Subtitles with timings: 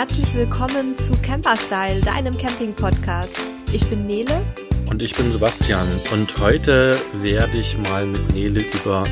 [0.00, 3.38] herzlich willkommen zu Camperstyle, deinem Camping-Podcast.
[3.70, 4.40] Ich bin Nele.
[4.88, 5.86] Und ich bin Sebastian.
[6.10, 9.04] Und heute werde ich mal mit Nele über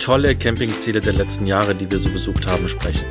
[0.00, 3.04] tolle Campingziele der letzten Jahre, die wir so besucht haben, sprechen.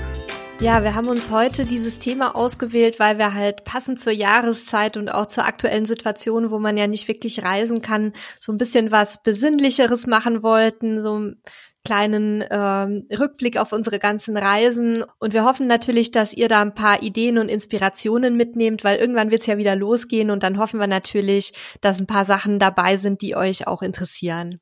[0.60, 5.08] Ja, wir haben uns heute dieses Thema ausgewählt, weil wir halt passend zur Jahreszeit und
[5.08, 9.24] auch zur aktuellen Situation, wo man ja nicht wirklich reisen kann, so ein bisschen was
[9.24, 11.32] Besinnlicheres machen wollten, so
[11.88, 15.06] kleinen ähm, Rückblick auf unsere ganzen Reisen.
[15.20, 19.32] Und wir hoffen natürlich, dass ihr da ein paar Ideen und Inspirationen mitnehmt, weil irgendwann
[19.32, 22.98] wird es ja wieder losgehen und dann hoffen wir natürlich, dass ein paar Sachen dabei
[22.98, 24.60] sind, die euch auch interessieren.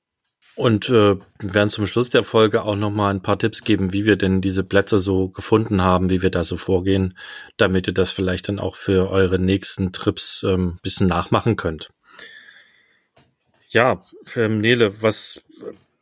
[0.53, 4.05] Und äh, wir werden zum Schluss der Folge auch nochmal ein paar Tipps geben, wie
[4.05, 7.17] wir denn diese Plätze so gefunden haben, wie wir da so vorgehen,
[7.57, 11.89] damit ihr das vielleicht dann auch für eure nächsten Trips ähm, bisschen nachmachen könnt.
[13.69, 14.03] Ja,
[14.35, 15.41] ähm, Nele, was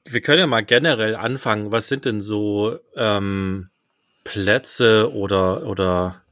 [0.05, 1.71] wir können ja mal generell anfangen.
[1.71, 3.69] Was sind denn so ähm,
[4.23, 6.23] Plätze oder oder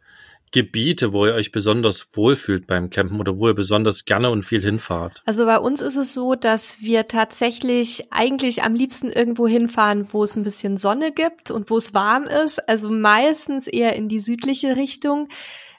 [0.54, 4.62] Gebiete, wo ihr euch besonders wohlfühlt beim Campen oder wo ihr besonders gerne und viel
[4.62, 5.24] hinfahrt?
[5.26, 10.24] Also bei uns ist es so, dass wir tatsächlich eigentlich am liebsten irgendwo hinfahren, wo
[10.24, 12.68] es ein bisschen Sonne gibt und wo es warm ist.
[12.68, 15.30] Also meistens eher in die südliche Richtung.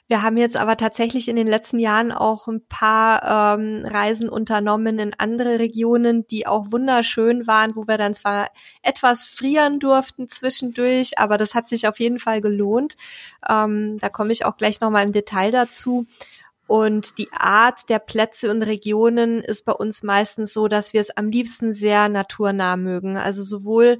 [0.09, 4.99] Wir haben jetzt aber tatsächlich in den letzten Jahren auch ein paar ähm, Reisen unternommen
[4.99, 8.49] in andere Regionen, die auch wunderschön waren, wo wir dann zwar
[8.81, 12.95] etwas frieren durften zwischendurch, aber das hat sich auf jeden Fall gelohnt.
[13.49, 16.05] Ähm, da komme ich auch gleich nochmal im Detail dazu.
[16.67, 21.15] Und die Art der Plätze und Regionen ist bei uns meistens so, dass wir es
[21.15, 23.17] am liebsten sehr naturnah mögen.
[23.17, 23.97] Also sowohl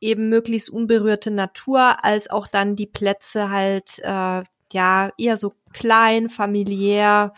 [0.00, 4.42] eben möglichst unberührte Natur als auch dann die Plätze halt äh,
[4.76, 7.32] ja eher so klein, familiär,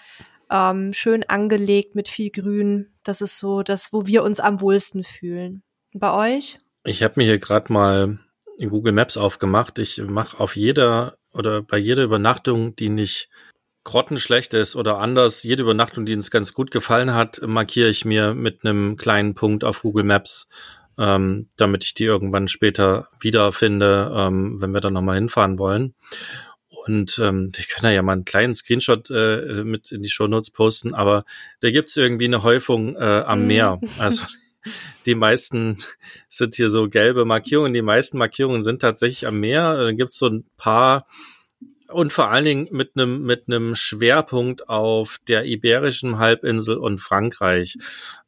[0.51, 2.91] ähm, schön angelegt mit viel Grün.
[3.05, 5.63] Das ist so das, wo wir uns am wohlsten fühlen.
[5.93, 6.59] Bei euch?
[6.85, 8.19] Ich habe mir hier gerade mal
[8.61, 9.79] Google Maps aufgemacht.
[9.79, 13.29] Ich mache auf jeder oder bei jeder Übernachtung, die nicht
[13.85, 18.35] grottenschlecht ist oder anders, jede Übernachtung, die uns ganz gut gefallen hat, markiere ich mir
[18.35, 20.49] mit einem kleinen Punkt auf Google Maps,
[20.99, 25.95] ähm, damit ich die irgendwann später wiederfinde, ähm, wenn wir dann nochmal hinfahren wollen.
[26.89, 30.51] Und ähm, wir können ja mal einen kleinen Screenshot äh, mit in die Show Notes
[30.51, 31.25] posten, aber
[31.61, 33.79] da gibt's irgendwie eine Häufung äh, am Meer.
[33.81, 33.89] Mhm.
[33.99, 34.25] Also
[35.07, 35.79] die meisten
[36.29, 37.73] sind hier so gelbe Markierungen.
[37.73, 39.77] Die meisten Markierungen sind tatsächlich am Meer.
[39.77, 41.07] Dann gibt's so ein paar
[41.89, 47.77] und vor allen Dingen mit einem mit einem Schwerpunkt auf der iberischen Halbinsel und Frankreich.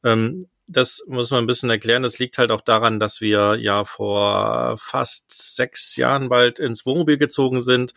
[0.04, 2.03] Ähm, das muss man ein bisschen erklären.
[2.03, 7.16] Das liegt halt auch daran, dass wir ja vor fast sechs Jahren bald ins Wohnmobil
[7.16, 7.93] gezogen sind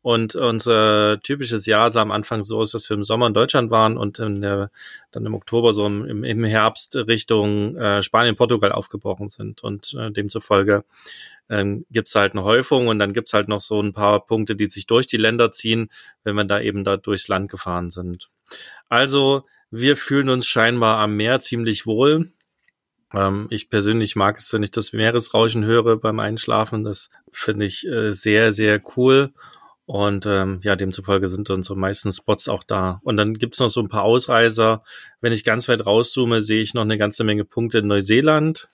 [0.00, 3.70] und unser typisches Jahr sah am Anfang so aus, dass wir im Sommer in Deutschland
[3.70, 4.70] waren und in der,
[5.10, 9.62] dann im Oktober so im, im Herbst Richtung äh, Spanien, Portugal aufgebrochen sind.
[9.62, 10.84] Und äh, demzufolge
[11.50, 14.66] ähm, gibt halt eine Häufung und dann gibt's halt noch so ein paar Punkte, die
[14.66, 15.90] sich durch die Länder ziehen,
[16.22, 18.28] wenn wir da eben da durchs Land gefahren sind.
[18.88, 22.30] Also wir fühlen uns scheinbar am Meer ziemlich wohl.
[23.12, 26.84] Ähm, ich persönlich mag es, wenn ich das Meeresrauschen höre beim Einschlafen.
[26.84, 29.32] Das finde ich äh, sehr, sehr cool.
[29.88, 33.00] Und ähm, ja, demzufolge sind so meisten Spots auch da.
[33.04, 34.82] Und dann gibt's noch so ein paar Ausreißer.
[35.22, 38.68] Wenn ich ganz weit rauszoome, sehe ich noch eine ganze Menge Punkte in Neuseeland.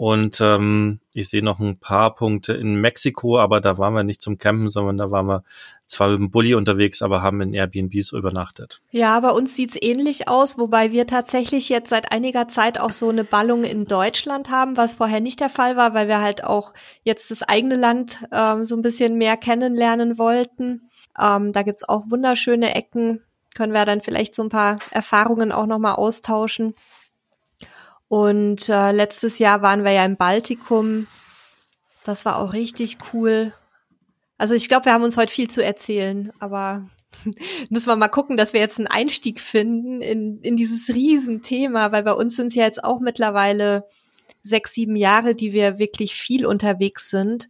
[0.00, 4.22] Und ähm, ich sehe noch ein paar Punkte in Mexiko, aber da waren wir nicht
[4.22, 5.44] zum Campen, sondern da waren wir
[5.86, 8.80] zwar mit dem Bulli unterwegs, aber haben in Airbnbs übernachtet.
[8.92, 13.10] Ja, bei uns sieht's ähnlich aus, wobei wir tatsächlich jetzt seit einiger Zeit auch so
[13.10, 16.72] eine Ballung in Deutschland haben, was vorher nicht der Fall war, weil wir halt auch
[17.02, 20.88] jetzt das eigene Land ähm, so ein bisschen mehr kennenlernen wollten.
[21.20, 23.20] Ähm, da gibt's auch wunderschöne Ecken,
[23.54, 26.74] können wir dann vielleicht so ein paar Erfahrungen auch nochmal austauschen.
[28.10, 31.06] Und äh, letztes Jahr waren wir ja im Baltikum.
[32.02, 33.52] Das war auch richtig cool.
[34.36, 36.88] Also ich glaube, wir haben uns heute viel zu erzählen, aber
[37.70, 42.02] müssen wir mal gucken, dass wir jetzt einen Einstieg finden in, in dieses Riesenthema, weil
[42.02, 43.84] bei uns sind es ja jetzt auch mittlerweile
[44.42, 47.48] sechs, sieben Jahre, die wir wirklich viel unterwegs sind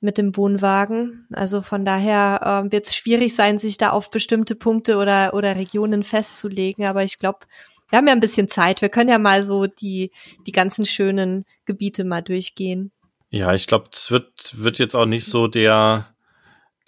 [0.00, 1.26] mit dem Wohnwagen.
[1.32, 5.56] Also von daher äh, wird es schwierig sein, sich da auf bestimmte Punkte oder, oder
[5.56, 6.84] Regionen festzulegen.
[6.84, 7.46] Aber ich glaube,
[7.92, 8.80] wir haben ja ein bisschen Zeit.
[8.80, 10.12] Wir können ja mal so die,
[10.46, 12.90] die ganzen schönen Gebiete mal durchgehen.
[13.28, 16.06] Ja, ich glaube, es wird, wird jetzt auch nicht so der,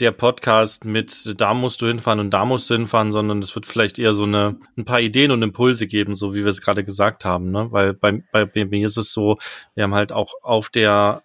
[0.01, 3.67] der Podcast mit da musst du hinfahren und da musst du hinfahren, sondern es wird
[3.67, 6.85] vielleicht eher so eine, ein paar Ideen und Impulse geben, so wie wir es gerade
[6.85, 7.67] gesagt haben, ne?
[7.71, 9.37] Weil bei, bei, bei mir ist es so,
[9.75, 11.23] wir haben halt auch auf der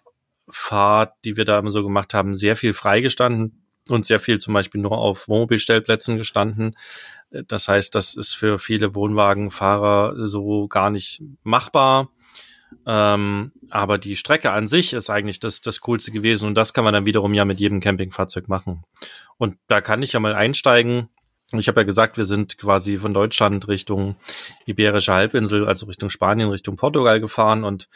[0.50, 4.52] Fahrt, die wir da immer so gemacht haben, sehr viel freigestanden und sehr viel zum
[4.52, 6.76] Beispiel nur auf Wohnmobilstellplätzen gestanden.
[7.30, 12.10] Das heißt, das ist für viele Wohnwagenfahrer so gar nicht machbar.
[12.86, 16.84] Ähm, aber die Strecke an sich ist eigentlich das, das Coolste gewesen und das kann
[16.84, 18.84] man dann wiederum ja mit jedem Campingfahrzeug machen.
[19.38, 21.08] Und da kann ich ja mal einsteigen.
[21.52, 24.16] Ich habe ja gesagt, wir sind quasi von Deutschland Richtung
[24.66, 27.88] Iberische Halbinsel, also Richtung Spanien, Richtung Portugal gefahren und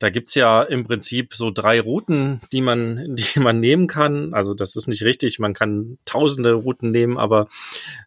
[0.00, 4.34] da gibt's ja im Prinzip so drei Routen, die man, die man nehmen kann.
[4.34, 7.46] Also das ist nicht richtig, man kann tausende Routen nehmen, aber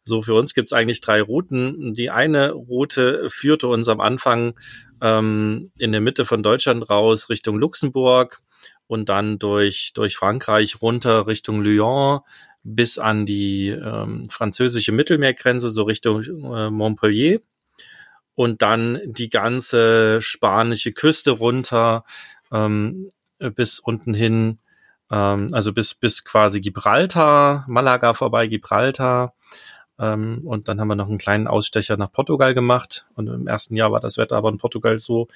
[0.04, 1.94] so für uns gibt's eigentlich drei Routen.
[1.94, 4.56] Die eine Route führte uns am Anfang
[5.02, 8.42] ähm, in der Mitte von Deutschland raus Richtung Luxemburg
[8.88, 12.22] und dann durch, durch Frankreich runter Richtung Lyon
[12.64, 17.40] bis an die ähm, französische Mittelmeergrenze, so Richtung äh, Montpellier
[18.36, 22.04] und dann die ganze spanische Küste runter
[22.52, 23.10] ähm,
[23.56, 24.60] bis unten hin,
[25.12, 29.34] ähm, also bis bis quasi Gibraltar, Malaga vorbei, Gibraltar.
[30.00, 33.06] Ähm, und dann haben wir noch einen kleinen Ausstecher nach Portugal gemacht.
[33.16, 35.28] Und im ersten Jahr war das Wetter aber in Portugal so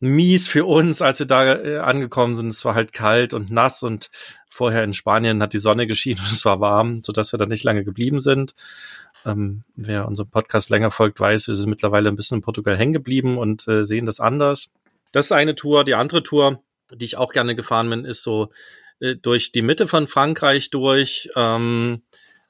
[0.00, 2.48] mies für uns, als wir da äh, angekommen sind.
[2.48, 4.10] Es war halt kalt und nass und
[4.48, 7.46] vorher in Spanien hat die Sonne geschienen und es war warm, so dass wir da
[7.46, 8.54] nicht lange geblieben sind.
[9.26, 12.92] Ähm, wer unserem Podcast länger folgt, weiß, wir sind mittlerweile ein bisschen in Portugal hängen
[12.92, 14.68] geblieben und äh, sehen das anders.
[15.10, 15.82] Das ist eine Tour.
[15.82, 16.62] Die andere Tour,
[16.94, 18.50] die ich auch gerne gefahren bin, ist so
[19.00, 22.02] äh, durch die Mitte von Frankreich durch ähm,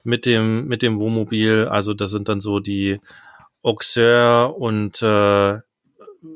[0.05, 1.67] mit dem mit dem Wohnmobil.
[1.67, 3.01] Also das sind dann so die
[3.63, 5.61] Auxerre und äh,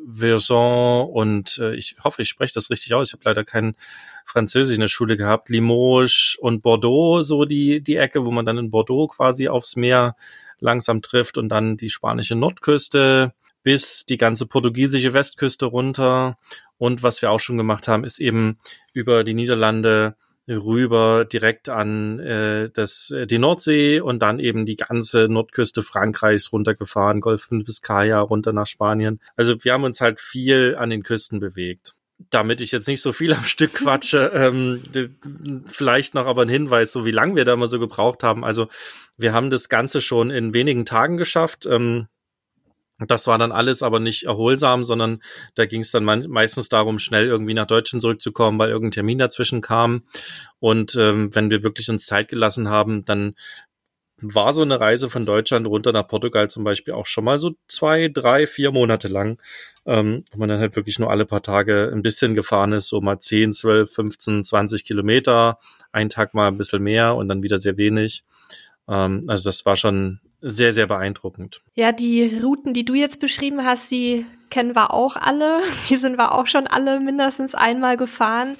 [0.06, 3.08] Verson und äh, ich hoffe, ich spreche das richtig aus.
[3.08, 3.76] Ich habe leider kein
[4.24, 5.48] Französisch in der Schule gehabt.
[5.48, 10.16] Limoges und Bordeaux, so die, die Ecke, wo man dann in Bordeaux quasi aufs Meer
[10.58, 13.32] langsam trifft und dann die spanische Nordküste
[13.62, 16.38] bis die ganze portugiesische Westküste runter.
[16.78, 18.56] Und was wir auch schon gemacht haben, ist eben
[18.92, 20.16] über die Niederlande
[20.50, 26.52] rüber direkt an äh, das, äh, die Nordsee und dann eben die ganze Nordküste Frankreichs
[26.52, 29.20] runtergefahren, Golf von Biscaya runter nach Spanien.
[29.36, 31.94] Also wir haben uns halt viel an den Küsten bewegt.
[32.28, 34.82] Damit ich jetzt nicht so viel am Stück quatsche, ähm,
[35.66, 38.44] vielleicht noch aber ein Hinweis, so wie lange wir da mal so gebraucht haben.
[38.44, 38.68] Also
[39.16, 41.66] wir haben das Ganze schon in wenigen Tagen geschafft.
[41.66, 42.08] Ähm,
[43.06, 45.22] das war dann alles aber nicht erholsam, sondern
[45.54, 49.60] da ging es dann meistens darum, schnell irgendwie nach Deutschland zurückzukommen, weil irgendein Termin dazwischen
[49.60, 50.02] kam.
[50.58, 53.34] Und ähm, wenn wir wirklich uns Zeit gelassen haben, dann
[54.22, 57.52] war so eine Reise von Deutschland runter nach Portugal zum Beispiel auch schon mal so
[57.68, 59.40] zwei, drei, vier Monate lang,
[59.86, 63.00] ähm, wo man dann halt wirklich nur alle paar Tage ein bisschen gefahren ist, so
[63.00, 65.58] mal 10, 12, 15, 20 Kilometer,
[65.92, 68.24] ein Tag mal ein bisschen mehr und dann wieder sehr wenig.
[68.88, 71.62] Ähm, also das war schon sehr, sehr beeindruckend.
[71.74, 75.60] Ja, die Routen, die du jetzt beschrieben hast, die kennen wir auch alle.
[75.88, 78.56] Die sind wir auch schon alle mindestens einmal gefahren.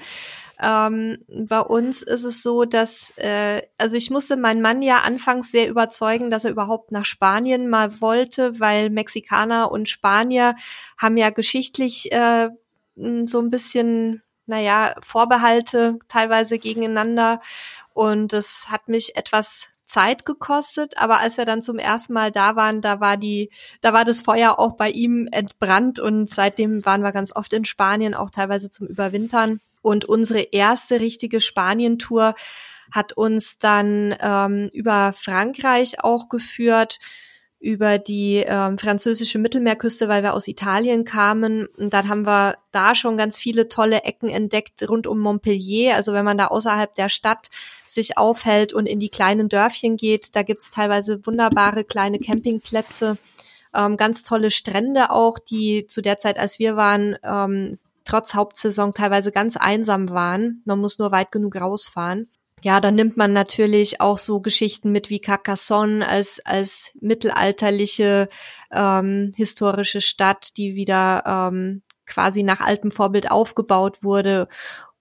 [0.62, 5.50] Ähm, bei uns ist es so, dass, äh, also ich musste meinen Mann ja anfangs
[5.50, 10.55] sehr überzeugen, dass er überhaupt nach Spanien mal wollte, weil Mexikaner und Spanier
[10.99, 12.50] haben ja geschichtlich äh,
[13.25, 17.41] so ein bisschen, naja, Vorbehalte teilweise gegeneinander.
[17.94, 22.57] Und das hat mich etwas Zeit gekostet, aber als wir dann zum ersten Mal da
[22.57, 23.51] waren, da war die,
[23.81, 27.65] da war das Feuer auch bei ihm entbrannt und seitdem waren wir ganz oft in
[27.65, 29.61] Spanien, auch teilweise zum Überwintern.
[29.83, 32.35] Und unsere erste richtige Spanien-Tour
[32.93, 36.99] hat uns dann ähm, über Frankreich auch geführt
[37.61, 41.67] über die ähm, französische Mittelmeerküste, weil wir aus Italien kamen.
[41.67, 45.94] Und dann haben wir da schon ganz viele tolle Ecken entdeckt rund um Montpellier.
[45.94, 47.51] Also wenn man da außerhalb der Stadt
[47.87, 53.19] sich aufhält und in die kleinen Dörfchen geht, da gibt's teilweise wunderbare kleine Campingplätze,
[53.75, 57.75] ähm, ganz tolle Strände auch, die zu der Zeit, als wir waren, ähm,
[58.06, 60.63] trotz Hauptsaison teilweise ganz einsam waren.
[60.65, 62.27] Man muss nur weit genug rausfahren
[62.62, 68.29] ja, dann nimmt man natürlich auch so Geschichten mit wie Carcassonne als, als mittelalterliche
[68.70, 74.48] ähm, historische Stadt, die wieder ähm, quasi nach altem Vorbild aufgebaut wurde.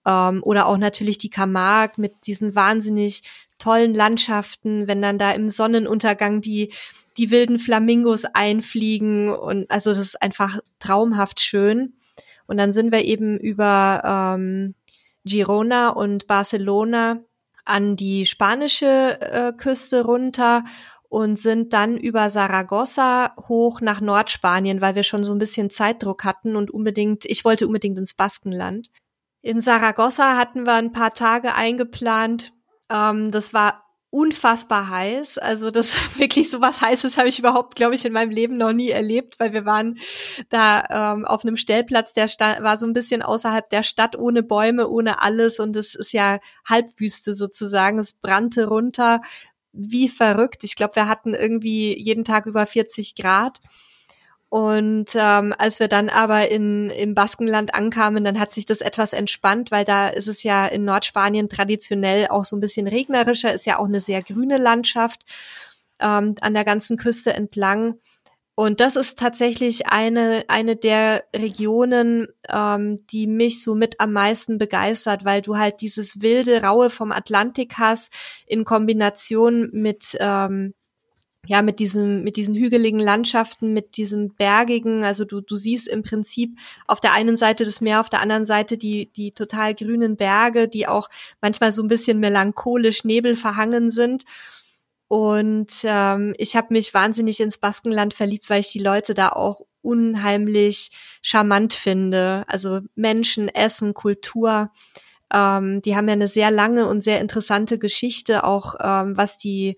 [0.06, 3.24] Ähm, oder auch natürlich die Camargue mit diesen wahnsinnig
[3.58, 6.74] tollen Landschaften, wenn dann da im Sonnenuntergang die,
[7.18, 11.96] die wilden Flamingos einfliegen und also das ist einfach traumhaft schön.
[12.48, 14.02] Und dann sind wir eben über
[14.38, 14.76] ähm,
[15.26, 17.20] Girona und Barcelona
[17.70, 20.64] an die spanische äh, Küste runter
[21.10, 26.24] und sind dann über Saragossa hoch nach Nordspanien, weil wir schon so ein bisschen Zeitdruck
[26.24, 28.90] hatten und unbedingt, ich wollte unbedingt ins Baskenland.
[29.42, 32.54] In Saragossa hatten wir ein paar Tage eingeplant.
[32.92, 35.38] Ähm, das war unfassbar heiß.
[35.38, 38.74] Also das wirklich so was Heißes habe ich überhaupt, glaube ich, in meinem Leben noch
[38.74, 40.00] nie erlebt, weil wir waren
[40.50, 42.28] da ähm, auf einem Stellplatz, der
[42.62, 46.40] war so ein bisschen außerhalb der Stadt, ohne Bäume, ohne alles und es ist ja
[46.66, 48.00] Halbwüste sozusagen.
[48.00, 49.22] Es brannte runter
[49.72, 50.64] wie verrückt.
[50.64, 53.60] Ich glaube, wir hatten irgendwie jeden Tag über 40 Grad.
[54.50, 59.14] Und ähm, als wir dann aber in, im Baskenland ankamen, dann hat sich das etwas
[59.14, 63.68] entspannt, weil da ist es ja in Nordspanien traditionell auch so ein bisschen regnerischer, ist
[63.68, 65.24] ja auch eine sehr grüne Landschaft
[66.00, 68.00] ähm, an der ganzen Küste entlang.
[68.56, 74.58] Und das ist tatsächlich eine, eine der Regionen, ähm, die mich so mit am meisten
[74.58, 78.12] begeistert, weil du halt dieses wilde, raue vom Atlantik hast
[78.48, 80.74] in Kombination mit, ähm,
[81.48, 86.04] ja, mit diesem, mit diesen hügeligen Landschaften, mit diesem bergigen, also du, du siehst im
[86.04, 90.18] Prinzip auf der einen Seite das Meer, auf der anderen Seite die, die total grünen
[90.18, 91.10] Berge, die auch
[91.42, 94.26] manchmal so ein bisschen melancholisch nebelverhangen sind.
[95.08, 99.62] Und ähm, ich habe mich wahnsinnig ins Baskenland verliebt, weil ich die Leute da auch
[99.82, 100.92] unheimlich
[101.22, 102.44] charmant finde.
[102.48, 104.72] Also Menschen, Essen, Kultur.
[105.34, 109.78] Ähm, die haben ja eine sehr lange und sehr interessante Geschichte, auch ähm, was die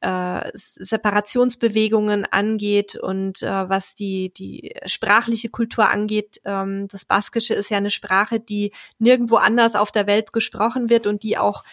[0.00, 6.40] äh, Separationsbewegungen angeht und äh, was die, die sprachliche Kultur angeht.
[6.44, 11.06] Ähm, das Baskische ist ja eine Sprache, die nirgendwo anders auf der Welt gesprochen wird
[11.06, 11.64] und die auch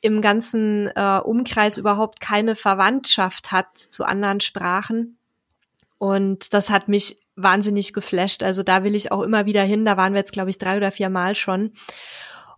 [0.00, 5.16] im ganzen äh, Umkreis überhaupt keine Verwandtschaft hat zu anderen Sprachen.
[5.98, 8.42] Und das hat mich wahnsinnig geflasht.
[8.42, 9.84] Also da will ich auch immer wieder hin.
[9.84, 11.72] Da waren wir jetzt, glaube ich, drei oder vier Mal schon.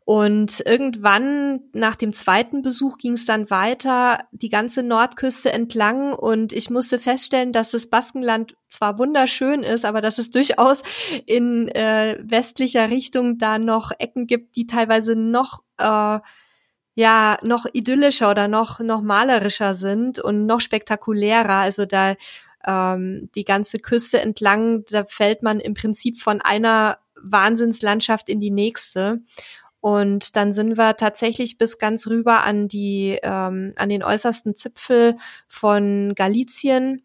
[0.07, 6.53] Und irgendwann nach dem zweiten Besuch ging es dann weiter die ganze Nordküste entlang und
[6.53, 10.83] ich musste feststellen, dass das Baskenland zwar wunderschön ist, aber dass es durchaus
[11.25, 16.19] in äh, westlicher Richtung da noch Ecken gibt, die teilweise noch äh,
[16.97, 21.61] ja noch idyllischer oder noch noch malerischer sind und noch spektakulärer.
[21.61, 22.15] Also da
[22.67, 28.51] ähm, die ganze Küste entlang, da fällt man im Prinzip von einer Wahnsinnslandschaft in die
[28.51, 29.23] nächste.
[29.85, 35.19] Und dann sind wir tatsächlich bis ganz rüber an die ähm, an den äußersten Zipfel
[35.47, 37.03] von Galizien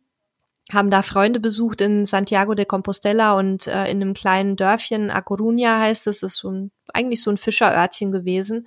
[0.72, 5.20] haben da Freunde besucht in Santiago de Compostela und äh, in einem kleinen Dörfchen, A
[5.20, 8.66] Coruña heißt es, ist so ein, eigentlich so ein Fischerörtchen gewesen.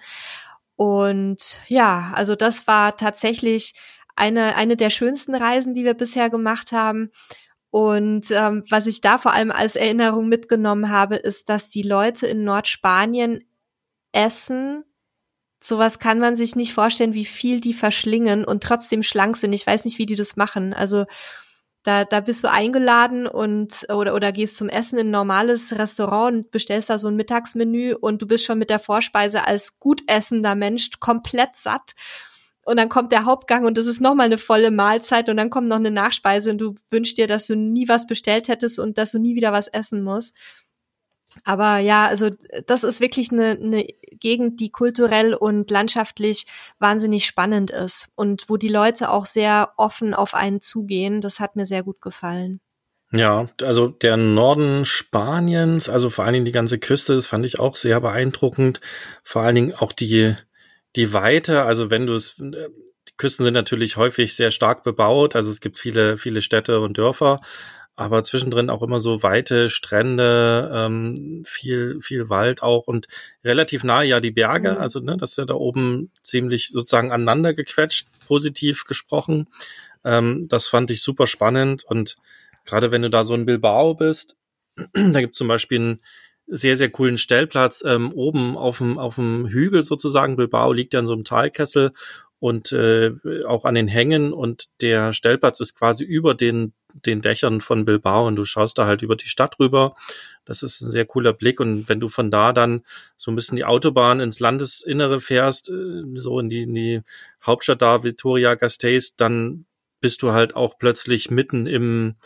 [0.76, 3.73] Und ja, also das war tatsächlich
[4.14, 7.12] eine, eine der schönsten Reisen, die wir bisher gemacht haben.
[7.71, 12.26] Und ähm, was ich da vor allem als Erinnerung mitgenommen habe, ist, dass die Leute
[12.26, 13.42] in Nordspanien
[14.12, 14.85] essen.
[15.62, 19.52] Sowas kann man sich nicht vorstellen, wie viel die verschlingen und trotzdem schlank sind.
[19.52, 20.75] Ich weiß nicht, wie die das machen.
[20.75, 21.07] Also
[21.83, 26.37] da, da bist du eingeladen und oder, oder gehst zum Essen in ein normales Restaurant
[26.37, 30.02] und bestellst da so ein Mittagsmenü und du bist schon mit der Vorspeise als gut
[30.07, 31.92] essender Mensch komplett satt.
[32.64, 35.66] Und dann kommt der Hauptgang und das ist nochmal eine volle Mahlzeit und dann kommt
[35.66, 39.11] noch eine Nachspeise und du wünschst dir, dass du nie was bestellt hättest und dass
[39.11, 40.35] du nie wieder was essen musst.
[41.44, 42.30] Aber ja, also
[42.66, 43.86] das ist wirklich eine, eine
[44.20, 46.46] Gegend, die kulturell und landschaftlich
[46.78, 51.20] wahnsinnig spannend ist und wo die Leute auch sehr offen auf einen zugehen.
[51.20, 52.60] Das hat mir sehr gut gefallen.
[53.14, 57.58] Ja, also der Norden Spaniens, also vor allen Dingen die ganze Küste, das fand ich
[57.58, 58.80] auch sehr beeindruckend.
[59.22, 60.34] Vor allen Dingen auch die,
[60.96, 65.50] die Weite, also wenn du es, die Küsten sind natürlich häufig sehr stark bebaut, also
[65.50, 67.42] es gibt viele, viele Städte und Dörfer,
[67.96, 73.06] aber zwischendrin auch immer so weite Strände, ähm, viel, viel Wald auch und
[73.44, 74.72] relativ nahe ja die Berge.
[74.72, 74.78] Mhm.
[74.78, 79.49] Also, ne, das ist ja da oben ziemlich sozusagen aneinander gequetscht, positiv gesprochen.
[80.04, 82.16] Ähm, das fand ich super spannend und
[82.64, 84.37] gerade wenn du da so in Bilbao bist,
[84.94, 86.00] da gibt zum Beispiel einen
[86.46, 90.37] sehr, sehr coolen Stellplatz ähm, oben auf dem, auf dem Hügel sozusagen.
[90.37, 91.92] Bilbao liegt ja in so einem Talkessel
[92.42, 93.12] und äh,
[93.46, 96.72] auch an den Hängen und der Stellplatz ist quasi über den
[97.06, 99.94] den Dächern von Bilbao und du schaust da halt über die Stadt rüber.
[100.44, 102.82] Das ist ein sehr cooler Blick und wenn du von da dann
[103.16, 107.02] so ein bisschen die Autobahn ins Landesinnere fährst, äh, so in die, in die
[107.46, 109.64] Hauptstadt da, Vitoria Gasteiz, dann
[110.00, 112.16] bist du halt auch plötzlich mitten im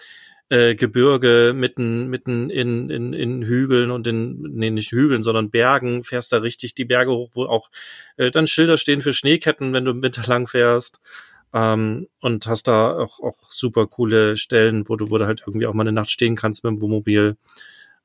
[0.48, 6.04] äh, Gebirge mitten, mitten in, in, in Hügeln und in, nee, nicht Hügeln, sondern Bergen,
[6.04, 7.70] fährst da richtig die Berge hoch, wo auch
[8.16, 11.00] äh, dann Schilder stehen für Schneeketten, wenn du im Winter lang fährst.
[11.52, 15.66] Ähm, und hast da auch, auch super coole Stellen, wo du, wo du halt irgendwie
[15.66, 17.36] auch mal eine Nacht stehen kannst mit dem Wohnmobil.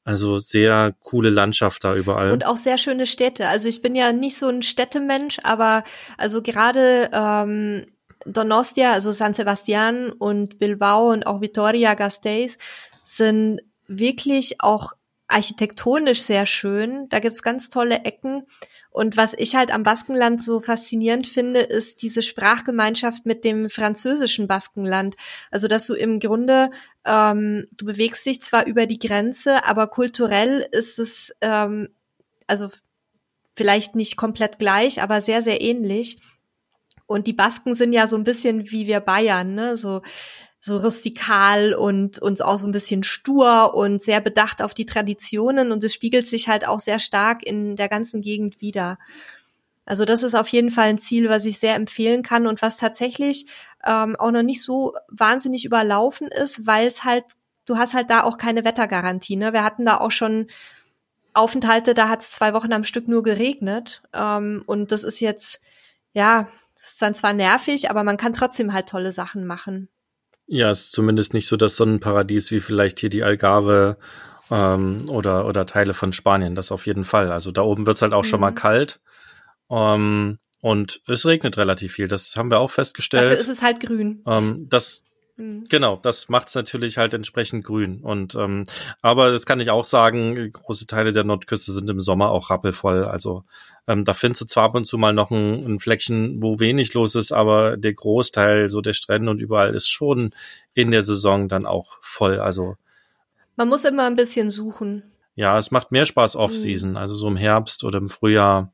[0.03, 2.31] Also sehr coole Landschaft da überall.
[2.31, 3.47] Und auch sehr schöne Städte.
[3.47, 5.83] Also ich bin ja nicht so ein Städtemensch, aber
[6.17, 7.85] also gerade ähm,
[8.25, 12.57] Donostia, also San Sebastian und Bilbao und auch Vitoria Gasteiz
[13.03, 14.93] sind wirklich auch
[15.27, 17.07] architektonisch sehr schön.
[17.09, 18.45] Da gibt's ganz tolle Ecken.
[18.91, 24.47] Und was ich halt am Baskenland so faszinierend finde, ist diese Sprachgemeinschaft mit dem französischen
[24.47, 25.15] Baskenland.
[25.49, 26.71] Also dass du im Grunde,
[27.05, 31.87] ähm, du bewegst dich zwar über die Grenze, aber kulturell ist es, ähm,
[32.47, 32.67] also
[33.55, 36.19] vielleicht nicht komplett gleich, aber sehr, sehr ähnlich.
[37.11, 39.75] Und die Basken sind ja so ein bisschen wie wir Bayern, ne?
[39.75, 40.01] So
[40.63, 45.71] so rustikal und und auch so ein bisschen stur und sehr bedacht auf die Traditionen
[45.71, 48.99] und es spiegelt sich halt auch sehr stark in der ganzen Gegend wieder.
[49.85, 52.77] Also das ist auf jeden Fall ein Ziel, was ich sehr empfehlen kann und was
[52.77, 53.47] tatsächlich
[53.85, 57.25] ähm, auch noch nicht so wahnsinnig überlaufen ist, weil es halt,
[57.65, 59.35] du hast halt da auch keine Wettergarantie.
[59.35, 59.53] Ne?
[59.53, 60.47] Wir hatten da auch schon
[61.33, 64.03] Aufenthalte, da hat es zwei Wochen am Stück nur geregnet.
[64.13, 65.61] Ähm, und das ist jetzt,
[66.13, 66.47] ja,
[66.81, 69.89] das ist dann zwar nervig, aber man kann trotzdem halt tolle Sachen machen.
[70.47, 73.97] Ja, ist zumindest nicht so das Sonnenparadies wie vielleicht hier die Algarve
[74.49, 76.55] ähm, oder, oder Teile von Spanien.
[76.55, 77.31] Das auf jeden Fall.
[77.31, 78.27] Also da oben wird's halt auch mhm.
[78.27, 78.55] schon mal mhm.
[78.55, 78.99] kalt.
[79.69, 82.07] Ähm, und es regnet relativ viel.
[82.07, 83.25] Das haben wir auch festgestellt.
[83.25, 84.23] Dafür ist es halt grün.
[84.27, 85.03] Ähm, das
[85.41, 85.65] mhm.
[85.69, 88.01] Genau, das macht es natürlich halt entsprechend grün.
[88.01, 88.65] Und ähm,
[89.01, 93.05] aber das kann ich auch sagen, große Teile der Nordküste sind im Sommer auch rappelvoll.
[93.05, 93.43] Also
[93.87, 96.93] ähm, da findest du zwar ab und zu mal noch ein, ein Fleckchen, wo wenig
[96.93, 100.33] los ist, aber der Großteil so der Strände und überall ist schon
[100.73, 102.39] in der Saison dann auch voll.
[102.39, 102.75] Also
[103.55, 105.03] man muss immer ein bisschen suchen.
[105.35, 106.97] Ja, es macht mehr Spaß Off-Season, mhm.
[106.97, 108.73] also so im Herbst oder im Frühjahr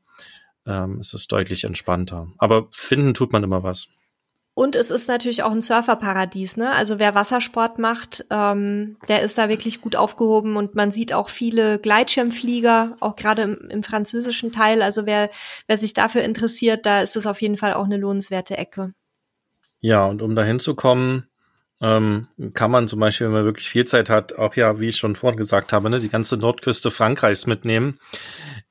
[0.66, 2.28] ähm, ist es deutlich entspannter.
[2.38, 3.88] Aber finden tut man immer was.
[4.58, 6.72] Und es ist natürlich auch ein Surferparadies, ne?
[6.72, 11.28] Also wer Wassersport macht, ähm, der ist da wirklich gut aufgehoben und man sieht auch
[11.28, 14.82] viele Gleitschirmflieger, auch gerade im, im, französischen Teil.
[14.82, 15.30] Also wer,
[15.68, 18.94] wer sich dafür interessiert, da ist es auf jeden Fall auch eine lohnenswerte Ecke.
[19.78, 21.28] Ja, und um da hinzukommen,
[21.80, 24.96] ähm, kann man zum Beispiel, wenn man wirklich viel Zeit hat, auch ja, wie ich
[24.96, 28.00] schon vorhin gesagt habe, ne, die ganze Nordküste Frankreichs mitnehmen,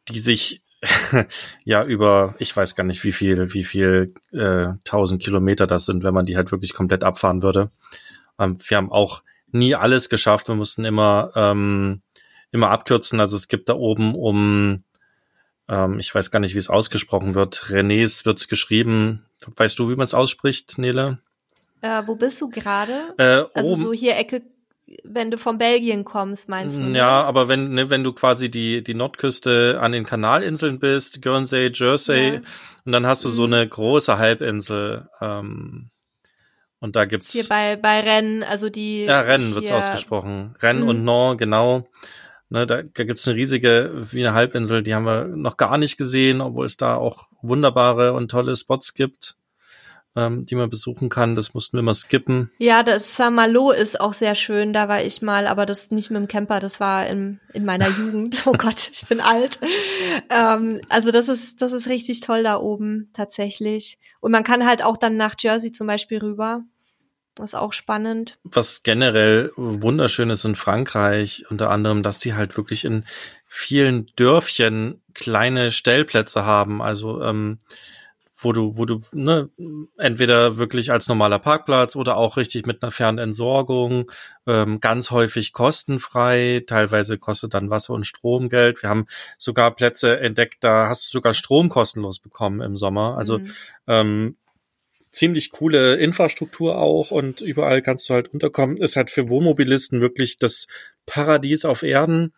[0.09, 0.63] die sich
[1.63, 6.03] ja über, ich weiß gar nicht, wie viel, wie viel äh, tausend Kilometer das sind,
[6.03, 7.71] wenn man die halt wirklich komplett abfahren würde.
[8.39, 10.47] Ähm, wir haben auch nie alles geschafft.
[10.47, 12.01] Wir mussten immer ähm,
[12.51, 13.19] immer abkürzen.
[13.19, 14.83] Also es gibt da oben um,
[15.67, 17.65] ähm, ich weiß gar nicht, wie es ausgesprochen wird.
[17.69, 19.25] Renés wird's geschrieben.
[19.45, 21.19] Weißt du, wie man es ausspricht, Nele?
[21.81, 23.13] Äh, wo bist du gerade?
[23.17, 24.41] Äh, also oben, so hier Ecke
[25.03, 26.85] wenn du von Belgien kommst, meinst du?
[26.85, 26.97] Ne?
[26.97, 31.71] Ja, aber wenn, ne, wenn du quasi die, die Nordküste an den Kanalinseln bist, Guernsey,
[31.73, 32.41] Jersey, ja.
[32.85, 33.33] und dann hast du mhm.
[33.33, 35.89] so eine große Halbinsel, ähm,
[36.79, 37.31] und da gibt's.
[37.31, 39.05] Hier bei, bei Rennes, also die.
[39.05, 40.55] Ja, Rennes wird's ausgesprochen.
[40.59, 40.89] Rennes mhm.
[40.89, 41.87] und Nord, genau.
[42.49, 45.97] Ne, da, da gibt's eine riesige, wie eine Halbinsel, die haben wir noch gar nicht
[45.97, 49.35] gesehen, obwohl es da auch wunderbare und tolle Spots gibt
[50.17, 51.35] ähm, die man besuchen kann.
[51.35, 52.49] Das mussten wir mal skippen.
[52.57, 54.73] Ja, das Saint-Malo ist auch sehr schön.
[54.73, 56.59] Da war ich mal, aber das nicht mit dem Camper.
[56.59, 58.43] Das war in, in meiner Jugend.
[58.47, 59.59] Oh Gott, ich bin alt.
[60.29, 63.99] Ähm, also das ist, das ist richtig toll da oben tatsächlich.
[64.19, 66.63] Und man kann halt auch dann nach Jersey zum Beispiel rüber.
[67.35, 68.39] Das ist auch spannend.
[68.43, 73.03] Was generell wunderschön ist in Frankreich, unter anderem, dass die halt wirklich in
[73.45, 76.81] vielen Dörfchen kleine Stellplätze haben.
[76.81, 77.59] Also ähm,
[78.37, 79.49] wo du, wo du ne,
[79.97, 84.11] entweder wirklich als normaler Parkplatz oder auch richtig mit einer Fernentsorgung,
[84.45, 88.83] ähm, ganz häufig kostenfrei, teilweise kostet dann Wasser und Strom Geld.
[88.83, 89.07] Wir haben
[89.39, 93.17] sogar Plätze entdeckt, da hast du sogar Strom kostenlos bekommen im Sommer.
[93.17, 93.53] Also mhm.
[93.87, 94.37] ähm,
[95.09, 98.77] ziemlich coole Infrastruktur auch und überall kannst du halt unterkommen.
[98.77, 100.67] Ist halt für Wohnmobilisten wirklich das
[101.07, 102.33] Paradies auf Erden.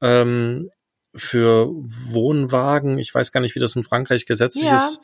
[0.00, 0.70] Ähm,
[1.14, 2.98] für Wohnwagen.
[2.98, 4.76] Ich weiß gar nicht, wie das in Frankreich gesetzlich ja.
[4.76, 5.00] ist.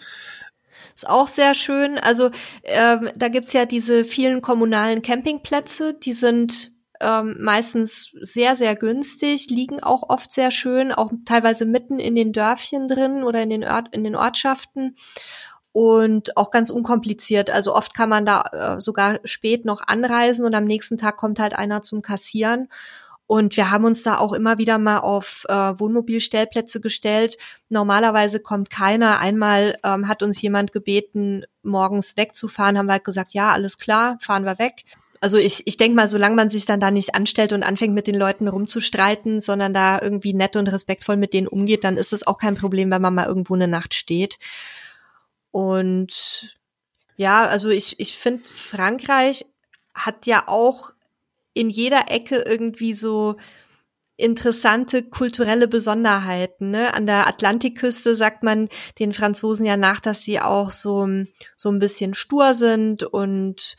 [0.97, 1.99] Ist auch sehr schön.
[1.99, 2.31] Also
[2.65, 9.51] ähm, da gibt's ja diese vielen kommunalen Campingplätze, die sind ähm, meistens sehr, sehr günstig,
[9.51, 13.65] liegen auch oft sehr schön, auch teilweise mitten in den Dörfchen drin oder in den,
[13.65, 14.97] Ort, in den Ortschaften
[15.73, 17.51] und auch ganz unkompliziert.
[17.51, 21.39] Also oft kann man da äh, sogar spät noch anreisen und am nächsten Tag kommt
[21.39, 22.69] halt einer zum Kassieren
[23.27, 27.37] und wir haben uns da auch immer wieder mal auf äh, Wohnmobilstellplätze gestellt.
[27.69, 29.19] Normalerweise kommt keiner.
[29.19, 34.17] Einmal ähm, hat uns jemand gebeten, morgens wegzufahren, haben wir halt gesagt, ja, alles klar,
[34.21, 34.85] fahren wir weg.
[35.21, 38.07] Also ich, ich denke mal, solange man sich dann da nicht anstellt und anfängt mit
[38.07, 42.27] den Leuten rumzustreiten, sondern da irgendwie nett und respektvoll mit denen umgeht, dann ist es
[42.27, 44.39] auch kein Problem, wenn man mal irgendwo eine Nacht steht.
[45.51, 46.59] Und
[47.17, 49.47] ja, also ich, ich finde, Frankreich
[49.95, 50.93] hat ja auch
[51.57, 53.37] in jeder Ecke irgendwie so
[54.19, 56.71] interessante kulturelle Besonderheiten.
[56.71, 56.95] Ne?
[56.95, 61.07] An der Atlantikküste sagt man den Franzosen ja nach, dass sie auch so,
[61.55, 63.77] so ein bisschen stur sind und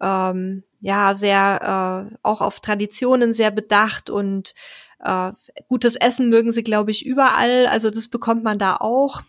[0.00, 4.54] ähm, ja, sehr äh, auch auf Traditionen sehr bedacht und
[5.00, 5.32] äh,
[5.68, 7.66] gutes Essen mögen sie, glaube ich, überall.
[7.66, 9.22] Also das bekommt man da auch.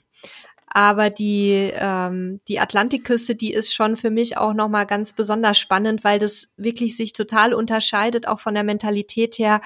[0.75, 6.03] Aber die, ähm, die Atlantikküste, die ist schon für mich auch nochmal ganz besonders spannend,
[6.03, 9.61] weil das wirklich sich total unterscheidet, auch von der Mentalität her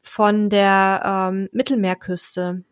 [0.00, 2.62] von der ähm, Mittelmeerküste.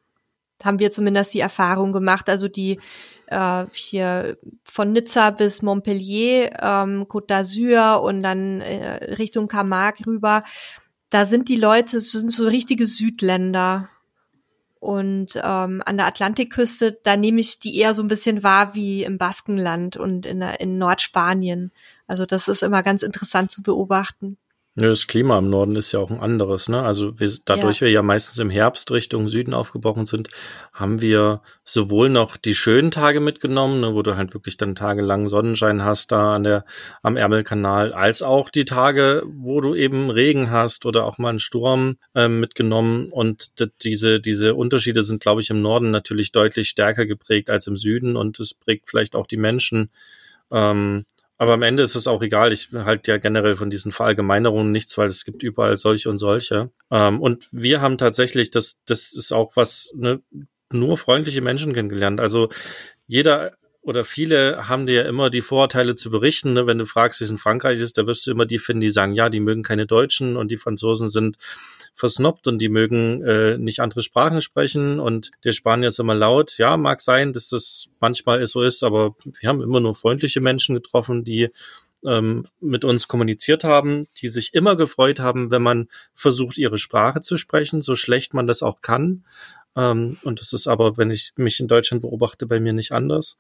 [0.63, 2.29] Haben wir zumindest die Erfahrung gemacht.
[2.29, 2.79] Also die
[3.27, 10.45] äh, hier von Nizza bis Montpellier, ähm, Côte d'Azur und dann äh, Richtung Camargue rüber.
[11.11, 13.89] Da sind die Leute, sind so richtige Südländer.
[14.83, 19.05] Und ähm, an der Atlantikküste, da nehme ich die eher so ein bisschen wahr wie
[19.05, 21.71] im Baskenland und in, in Nordspanien.
[22.09, 24.39] Also das ist immer ganz interessant zu beobachten.
[24.75, 26.81] Ja, das Klima im Norden ist ja auch ein anderes, ne?
[26.83, 27.87] Also wir, dadurch ja.
[27.87, 30.31] wir ja meistens im Herbst Richtung Süden aufgebrochen sind,
[30.73, 35.29] haben wir sowohl noch die schönen Tage mitgenommen, ne, wo du halt wirklich dann tagelang
[35.29, 36.65] Sonnenschein hast da an der
[37.03, 41.39] am Ärmelkanal, als auch die Tage, wo du eben Regen hast oder auch mal einen
[41.39, 43.11] Sturm äh, mitgenommen.
[43.11, 47.77] Und diese diese Unterschiede sind, glaube ich, im Norden natürlich deutlich stärker geprägt als im
[47.77, 49.91] Süden und es prägt vielleicht auch die Menschen.
[50.51, 51.05] Ähm,
[51.39, 52.53] aber am Ende ist es auch egal.
[52.53, 56.71] Ich halte ja generell von diesen Verallgemeinerungen nichts, weil es gibt überall solche und solche.
[56.91, 60.23] Ähm, und wir haben tatsächlich, das, das ist auch was, ne,
[60.73, 62.21] nur freundliche Menschen kennengelernt.
[62.21, 62.49] Also
[63.07, 66.53] jeder oder viele haben dir ja immer die Vorurteile zu berichten.
[66.53, 66.67] Ne?
[66.67, 68.91] Wenn du fragst, wie es in Frankreich ist, da wirst du immer die finden, die
[68.91, 71.37] sagen, ja, die mögen keine Deutschen und die Franzosen sind
[71.95, 76.57] versnobbt und die mögen äh, nicht andere Sprachen sprechen und der Spanier ist immer laut.
[76.59, 80.75] Ja, mag sein, dass das manchmal so ist, aber wir haben immer nur freundliche Menschen
[80.75, 81.51] getroffen, die
[82.05, 87.21] ähm, mit uns kommuniziert haben, die sich immer gefreut haben, wenn man versucht, ihre Sprache
[87.21, 89.25] zu sprechen, so schlecht man das auch kann.
[89.77, 93.37] Ähm, und das ist aber, wenn ich mich in Deutschland beobachte, bei mir nicht anders.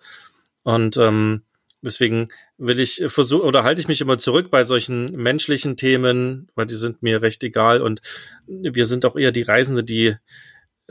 [0.62, 1.42] Und ähm,
[1.82, 6.66] Deswegen will ich versuchen oder halte ich mich immer zurück bei solchen menschlichen Themen, weil
[6.66, 8.00] die sind mir recht egal und
[8.46, 10.16] wir sind auch eher die Reisende, die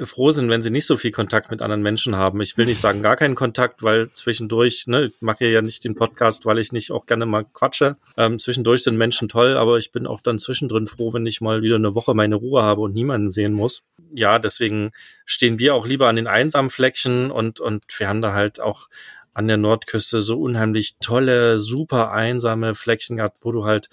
[0.06, 2.42] froh sind, wenn sie nicht so viel Kontakt mit anderen Menschen haben.
[2.42, 5.96] Ich will nicht sagen gar keinen Kontakt, weil zwischendurch, ne, ich mache ja nicht den
[5.96, 7.98] Podcast, weil ich nicht auch gerne mal quatsche.
[8.18, 11.62] Ähm, zwischendurch sind Menschen toll, aber ich bin auch dann zwischendrin froh, wenn ich mal
[11.62, 13.84] wieder eine Woche meine Ruhe habe und niemanden sehen muss.
[14.14, 14.92] Ja, deswegen
[15.26, 18.88] stehen wir auch lieber an den einsamen Fleckchen und, und wir haben da halt auch
[19.34, 23.90] an der Nordküste so unheimlich tolle, super einsame Fleckchen gehabt, wo du halt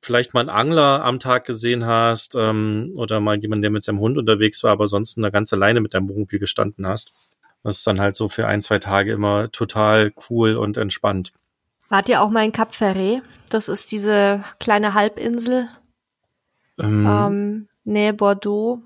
[0.00, 4.00] vielleicht mal einen Angler am Tag gesehen hast ähm, oder mal jemand, der mit seinem
[4.00, 7.12] Hund unterwegs war, aber sonst da ganz alleine mit deinem Wohnmobil gestanden hast.
[7.62, 11.32] Das ist dann halt so für ein, zwei Tage immer total cool und entspannt.
[11.90, 13.22] Wart ihr auch mal in Cap Ferret?
[13.50, 15.68] Das ist diese kleine Halbinsel
[16.78, 18.80] ähm, ähm, nähe Bordeaux.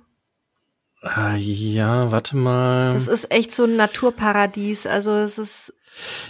[1.05, 2.95] Äh, ja, warte mal.
[2.95, 4.87] Das ist echt so ein Naturparadies.
[4.87, 5.75] Also es ist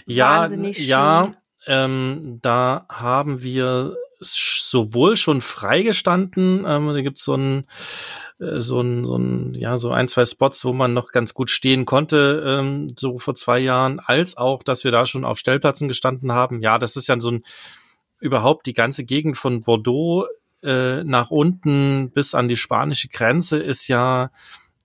[0.07, 0.87] ja, wahnsinnig schön.
[0.87, 1.35] Ja,
[1.67, 7.67] ähm, da haben wir sowohl schon freigestanden, ähm, da gibt's so ein
[8.41, 11.51] äh, so ein, so ein, ja, so ein, zwei Spots, wo man noch ganz gut
[11.51, 15.89] stehen konnte, ähm, so vor zwei Jahren, als auch, dass wir da schon auf Stellplätzen
[15.89, 16.63] gestanden haben.
[16.63, 17.43] Ja, das ist ja so ein,
[18.21, 20.27] überhaupt die ganze Gegend von Bordeaux
[20.63, 24.31] äh, nach unten bis an die spanische Grenze ist ja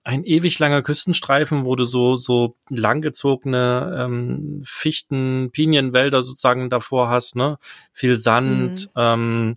[0.02, 7.36] ein ewig langer Küstenstreifen, wo du so so langgezogene ähm, Fichten, Pinienwälder sozusagen davor hast,
[7.36, 7.58] ne?
[7.92, 8.90] Viel Sand.
[8.94, 9.02] Mhm.
[9.02, 9.56] Ähm,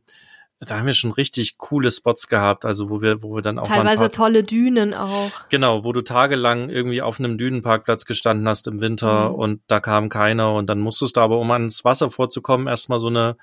[0.60, 3.67] da haben wir schon richtig coole Spots gehabt, also wo wir, wo wir dann auch
[3.67, 5.32] teilweise tolle Dünen auch.
[5.49, 9.36] Genau, wo du tagelang irgendwie auf einem Dünenparkplatz gestanden hast im Winter mhm.
[9.36, 13.08] und da kam keiner und dann musstest du aber, um ans Wasser vorzukommen, erstmal so
[13.08, 13.36] eine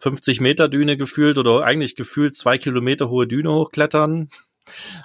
[0.00, 4.28] 50 Meter Düne gefühlt oder eigentlich gefühlt zwei Kilometer hohe Düne hochklettern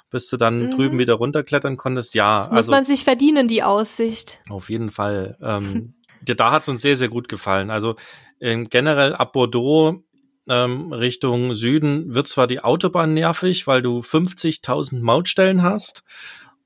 [0.09, 0.71] bis du dann mhm.
[0.71, 2.15] drüben wieder runterklettern konntest.
[2.15, 4.39] Ja, das muss also, man sich verdienen, die Aussicht.
[4.49, 5.37] Auf jeden Fall.
[5.41, 7.69] Ähm, da hat es uns sehr, sehr gut gefallen.
[7.69, 7.95] Also
[8.39, 10.03] ähm, generell ab Bordeaux
[10.47, 16.03] ähm, Richtung Süden wird zwar die Autobahn nervig, weil du 50.000 Mautstellen hast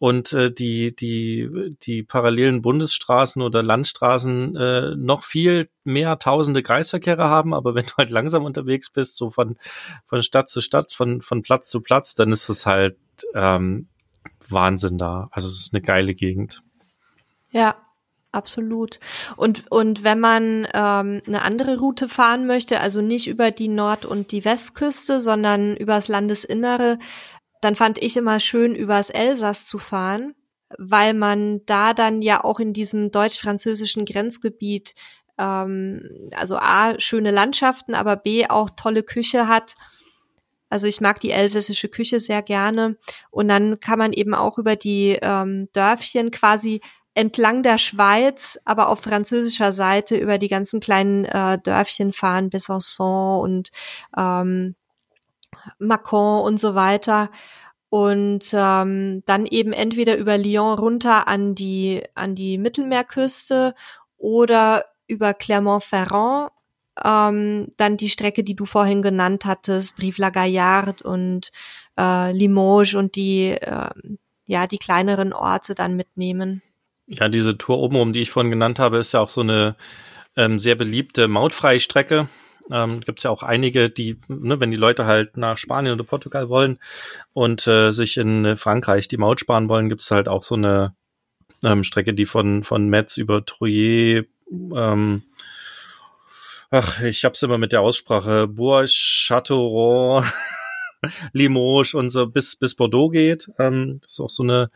[0.01, 7.29] und äh, die die die parallelen Bundesstraßen oder Landstraßen äh, noch viel mehr tausende Kreisverkehre
[7.29, 9.57] haben, aber wenn du halt langsam unterwegs bist, so von
[10.07, 12.97] von Stadt zu Stadt, von von Platz zu Platz, dann ist es halt
[13.35, 13.89] ähm,
[14.49, 15.29] Wahnsinn da.
[15.31, 16.63] Also es ist eine geile Gegend.
[17.51, 17.75] Ja,
[18.31, 18.99] absolut.
[19.37, 24.07] Und und wenn man ähm, eine andere Route fahren möchte, also nicht über die Nord-
[24.07, 26.97] und die Westküste, sondern übers Landesinnere,
[27.61, 30.35] dann fand ich immer schön, übers Elsass zu fahren,
[30.77, 34.95] weil man da dann ja auch in diesem deutsch-französischen Grenzgebiet
[35.37, 39.75] ähm, also A, schöne Landschaften, aber B, auch tolle Küche hat.
[40.69, 42.97] Also ich mag die elsässische Küche sehr gerne.
[43.29, 46.81] Und dann kann man eben auch über die ähm, Dörfchen quasi
[47.13, 53.41] entlang der Schweiz, aber auf französischer Seite über die ganzen kleinen äh, Dörfchen fahren, Besançon
[53.41, 53.69] und
[54.17, 54.75] ähm,
[55.79, 57.29] Macon und so weiter.
[57.89, 63.75] Und ähm, dann eben entweder über Lyon runter an die, an die Mittelmeerküste
[64.17, 66.51] oder über Clermont-Ferrand,
[67.03, 71.51] ähm, dann die Strecke, die du vorhin genannt hattest, Brive-la-Gaillarde und
[71.99, 73.89] äh, Limoges und die, äh,
[74.45, 76.61] ja, die kleineren Orte dann mitnehmen.
[77.07, 79.75] Ja, diese Tour oben um, die ich vorhin genannt habe, ist ja auch so eine
[80.37, 82.29] ähm, sehr beliebte mautfreie Strecke.
[82.69, 86.03] Ähm, Gibt es ja auch einige, die, ne, wenn die Leute halt nach Spanien oder
[86.03, 86.79] Portugal wollen
[87.33, 90.95] und äh, sich in Frankreich die Maut sparen wollen, gibt es halt auch so eine
[91.63, 95.23] ähm, Strecke, die von, von Metz über Troyes, ähm,
[96.69, 100.23] ach, ich hab's immer mit der Aussprache, Bourges, Châteauroux,
[101.33, 103.49] Limoges und so bis, bis Bordeaux geht.
[103.59, 104.71] Ähm, das ist auch so eine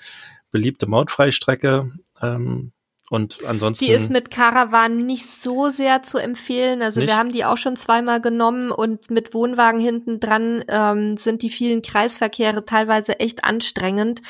[0.52, 1.92] beliebte Mautfreistrecke.
[2.22, 2.72] Ähm,
[3.12, 3.86] und ansonsten.
[3.86, 6.82] Die ist mit Caravan nicht so sehr zu empfehlen.
[6.82, 7.10] Also nicht?
[7.10, 11.52] wir haben die auch schon zweimal genommen und mit Wohnwagen hinten dran ähm, sind die
[11.52, 14.22] vielen Kreisverkehre teilweise echt anstrengend.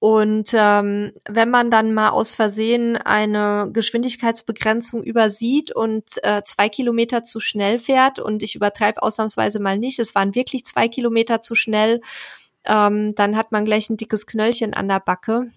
[0.00, 7.22] Und ähm, wenn man dann mal aus Versehen eine Geschwindigkeitsbegrenzung übersieht und äh, zwei Kilometer
[7.22, 11.54] zu schnell fährt, und ich übertreibe ausnahmsweise mal nicht, es waren wirklich zwei Kilometer zu
[11.54, 12.00] schnell,
[12.64, 15.50] ähm, dann hat man gleich ein dickes Knöllchen an der Backe.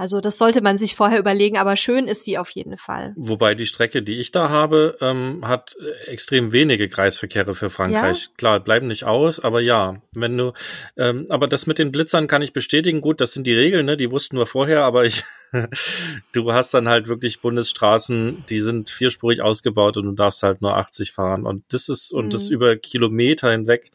[0.00, 3.12] Also das sollte man sich vorher überlegen, aber schön ist die auf jeden Fall.
[3.18, 8.22] Wobei die Strecke, die ich da habe, ähm, hat äh, extrem wenige Kreisverkehre für Frankreich.
[8.22, 8.30] Ja?
[8.38, 10.54] Klar, bleiben nicht aus, aber ja, wenn du,
[10.96, 13.02] ähm, aber das mit den Blitzern kann ich bestätigen.
[13.02, 13.98] Gut, das sind die Regeln, ne?
[13.98, 15.22] Die wussten wir vorher, aber ich,
[16.32, 20.78] du hast dann halt wirklich Bundesstraßen, die sind vierspurig ausgebaut und du darfst halt nur
[20.78, 22.30] 80 fahren und das ist und mhm.
[22.30, 23.90] das über Kilometer hinweg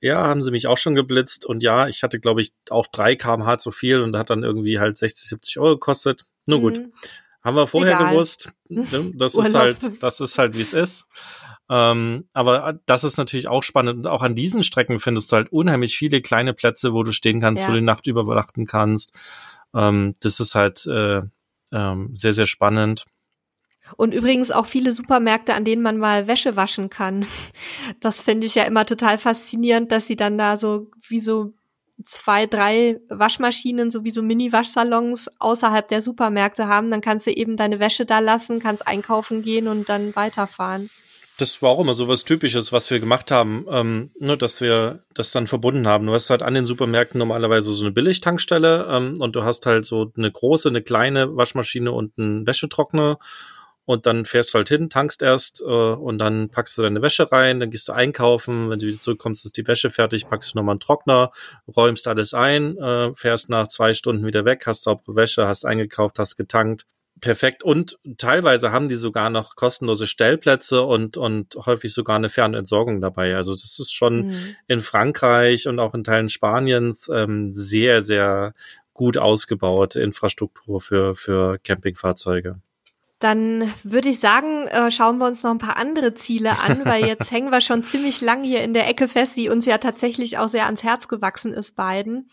[0.00, 3.16] ja, haben sie mich auch schon geblitzt und ja, ich hatte, glaube ich, auch drei
[3.16, 6.26] kmh zu viel und hat dann irgendwie halt 60, 70 Euro gekostet.
[6.46, 6.78] Nur gut.
[6.78, 6.92] Mhm.
[7.42, 8.12] Haben wir vorher Egal.
[8.12, 8.52] gewusst.
[8.68, 9.12] Ne?
[9.14, 11.06] Das ist halt, das ist halt, wie es ist.
[11.70, 13.98] Ähm, aber das ist natürlich auch spannend.
[13.98, 17.40] Und auch an diesen Strecken findest du halt unheimlich viele kleine Plätze, wo du stehen
[17.40, 17.68] kannst, ja.
[17.68, 19.12] wo du die Nacht übernachten kannst.
[19.74, 21.22] Ähm, das ist halt äh,
[21.72, 23.04] ähm, sehr, sehr spannend.
[23.96, 27.26] Und übrigens auch viele Supermärkte, an denen man mal Wäsche waschen kann.
[28.00, 31.52] Das finde ich ja immer total faszinierend, dass sie dann da so wie so
[32.04, 36.90] zwei, drei Waschmaschinen, so wie so Mini-Waschsalons außerhalb der Supermärkte haben.
[36.90, 40.90] Dann kannst du eben deine Wäsche da lassen, kannst einkaufen gehen und dann weiterfahren.
[41.38, 45.04] Das war auch immer so was Typisches, was wir gemacht haben, ähm, nur dass wir
[45.14, 46.06] das dann verbunden haben.
[46.06, 49.86] Du hast halt an den Supermärkten normalerweise so eine Billigtankstelle ähm, und du hast halt
[49.86, 53.20] so eine große, eine kleine Waschmaschine und einen Wäschetrockner
[53.88, 57.32] und dann fährst du halt hin, tankst erst äh, und dann packst du deine Wäsche
[57.32, 60.58] rein, dann gehst du einkaufen, wenn du wieder zurückkommst, ist die Wäsche fertig, packst du
[60.58, 61.30] nochmal einen Trockner,
[61.74, 66.18] räumst alles ein, äh, fährst nach zwei Stunden wieder weg, hast saubere Wäsche, hast eingekauft,
[66.18, 66.84] hast getankt.
[67.22, 67.64] Perfekt.
[67.64, 73.36] Und teilweise haben die sogar noch kostenlose Stellplätze und, und häufig sogar eine Fernentsorgung dabei.
[73.36, 74.56] Also das ist schon mhm.
[74.66, 78.52] in Frankreich und auch in Teilen Spaniens ähm, sehr, sehr
[78.92, 82.60] gut ausgebaute Infrastruktur für, für Campingfahrzeuge.
[83.18, 87.04] Dann würde ich sagen, äh, schauen wir uns noch ein paar andere Ziele an, weil
[87.06, 90.38] jetzt hängen wir schon ziemlich lang hier in der Ecke fest, die uns ja tatsächlich
[90.38, 92.30] auch sehr ans Herz gewachsen ist, beiden.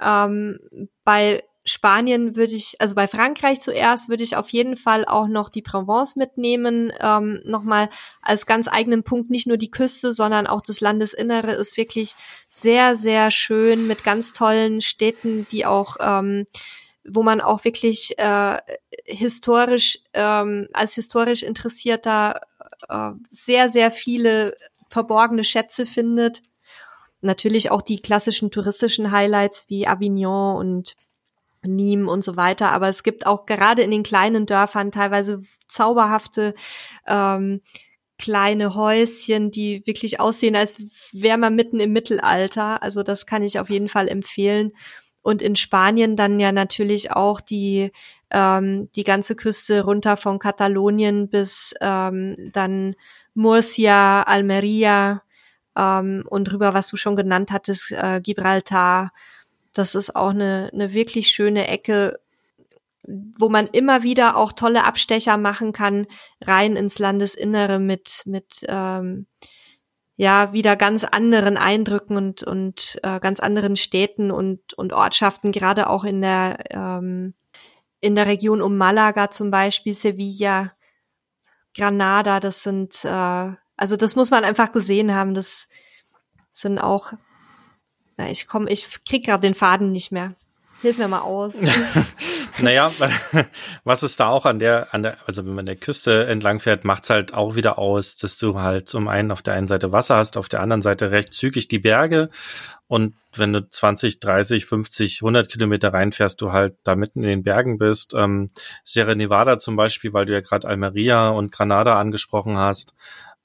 [0.00, 0.58] Ähm,
[1.04, 5.48] bei Spanien würde ich, also bei Frankreich zuerst würde ich auf jeden Fall auch noch
[5.48, 6.92] die Provence mitnehmen.
[7.00, 7.88] Ähm, Nochmal
[8.20, 12.14] als ganz eigenen Punkt, nicht nur die Küste, sondern auch das Landesinnere ist wirklich
[12.50, 16.46] sehr, sehr schön mit ganz tollen Städten, die auch ähm,
[17.06, 18.58] wo man auch wirklich äh,
[19.04, 22.40] historisch, ähm, als historisch Interessierter
[22.88, 24.56] äh, sehr, sehr viele
[24.88, 26.42] verborgene Schätze findet.
[27.20, 30.96] Natürlich auch die klassischen touristischen Highlights wie Avignon und
[31.62, 32.72] Nîmes und so weiter.
[32.72, 36.54] Aber es gibt auch gerade in den kleinen Dörfern teilweise zauberhafte
[37.06, 37.62] ähm,
[38.18, 40.76] kleine Häuschen, die wirklich aussehen, als
[41.12, 42.82] wäre man mitten im Mittelalter.
[42.82, 44.72] Also das kann ich auf jeden Fall empfehlen
[45.24, 47.90] und in Spanien dann ja natürlich auch die
[48.30, 52.94] ähm, die ganze Küste runter von Katalonien bis ähm, dann
[53.32, 55.22] Murcia, Almeria
[55.76, 59.12] ähm, und drüber, was du schon genannt hattest, äh, Gibraltar.
[59.72, 62.20] Das ist auch eine, eine wirklich schöne Ecke,
[63.06, 66.06] wo man immer wieder auch tolle Abstecher machen kann,
[66.42, 69.26] rein ins Landesinnere mit, mit ähm,
[70.16, 75.88] ja wieder ganz anderen Eindrücken und und äh, ganz anderen Städten und und Ortschaften, gerade
[75.90, 77.34] auch in der ähm,
[78.00, 80.72] in der Region um Malaga zum Beispiel, Sevilla,
[81.76, 82.40] Granada.
[82.40, 85.34] Das sind äh, also das muss man einfach gesehen haben.
[85.34, 85.68] Das
[86.52, 87.12] sind auch
[88.16, 90.34] na, ich komme, ich krieg gerade den Faden nicht mehr.
[90.84, 91.62] Hilf mir mal aus.
[92.60, 92.92] naja,
[93.84, 96.84] was ist da auch an der, an der, also wenn man der Küste entlang fährt,
[96.84, 100.16] macht's halt auch wieder aus, dass du halt zum einen auf der einen Seite Wasser
[100.16, 102.28] hast, auf der anderen Seite recht zügig die Berge.
[102.86, 107.42] Und wenn du 20, 30, 50, 100 Kilometer reinfährst, du halt da mitten in den
[107.44, 108.12] Bergen bist.
[108.14, 108.50] Ähm,
[108.84, 112.94] Sierra Nevada zum Beispiel, weil du ja gerade Almeria und Granada angesprochen hast,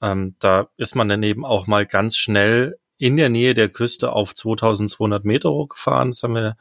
[0.02, 4.12] ähm, da ist man dann eben auch mal ganz schnell in der Nähe der Küste
[4.12, 6.10] auf 2200 Meter hochgefahren.
[6.10, 6.56] Das haben wir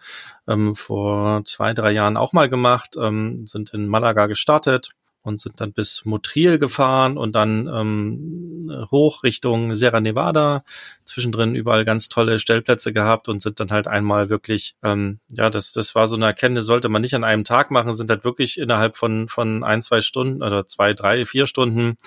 [0.48, 5.60] ähm, vor zwei, drei Jahren auch mal gemacht, ähm, sind in Malaga gestartet und sind
[5.60, 10.64] dann bis Motril gefahren und dann ähm, hoch Richtung Sierra Nevada,
[11.04, 15.74] zwischendrin überall ganz tolle Stellplätze gehabt und sind dann halt einmal wirklich, ähm, ja, das,
[15.74, 18.58] das war so eine Erkenntnis, sollte man nicht an einem Tag machen, sind halt wirklich
[18.58, 21.98] innerhalb von, von ein, zwei Stunden oder zwei, drei, vier Stunden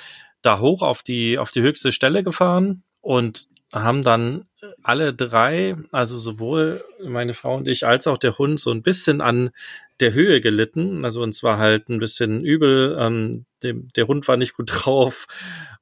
[0.40, 4.44] da hoch auf die, auf die höchste Stelle gefahren und haben dann
[4.82, 9.20] alle drei, also sowohl meine Frau und ich als auch der Hund, so ein bisschen
[9.20, 9.50] an
[10.00, 11.04] der Höhe gelitten.
[11.04, 12.96] Also uns war halt ein bisschen übel.
[12.98, 15.26] Ähm, dem, der Hund war nicht gut drauf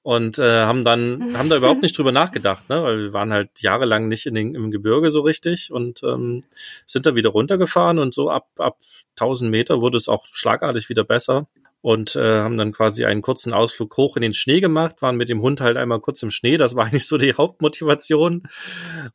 [0.03, 2.83] und äh, haben dann haben da überhaupt nicht drüber nachgedacht, ne?
[2.83, 6.42] weil wir waren halt jahrelang nicht in den, im Gebirge so richtig und ähm,
[6.87, 8.79] sind da wieder runtergefahren und so ab ab
[9.18, 11.48] 1000 Meter wurde es auch schlagartig wieder besser
[11.83, 15.29] und äh, haben dann quasi einen kurzen Ausflug hoch in den Schnee gemacht, waren mit
[15.29, 18.43] dem Hund halt einmal kurz im Schnee, das war eigentlich so die Hauptmotivation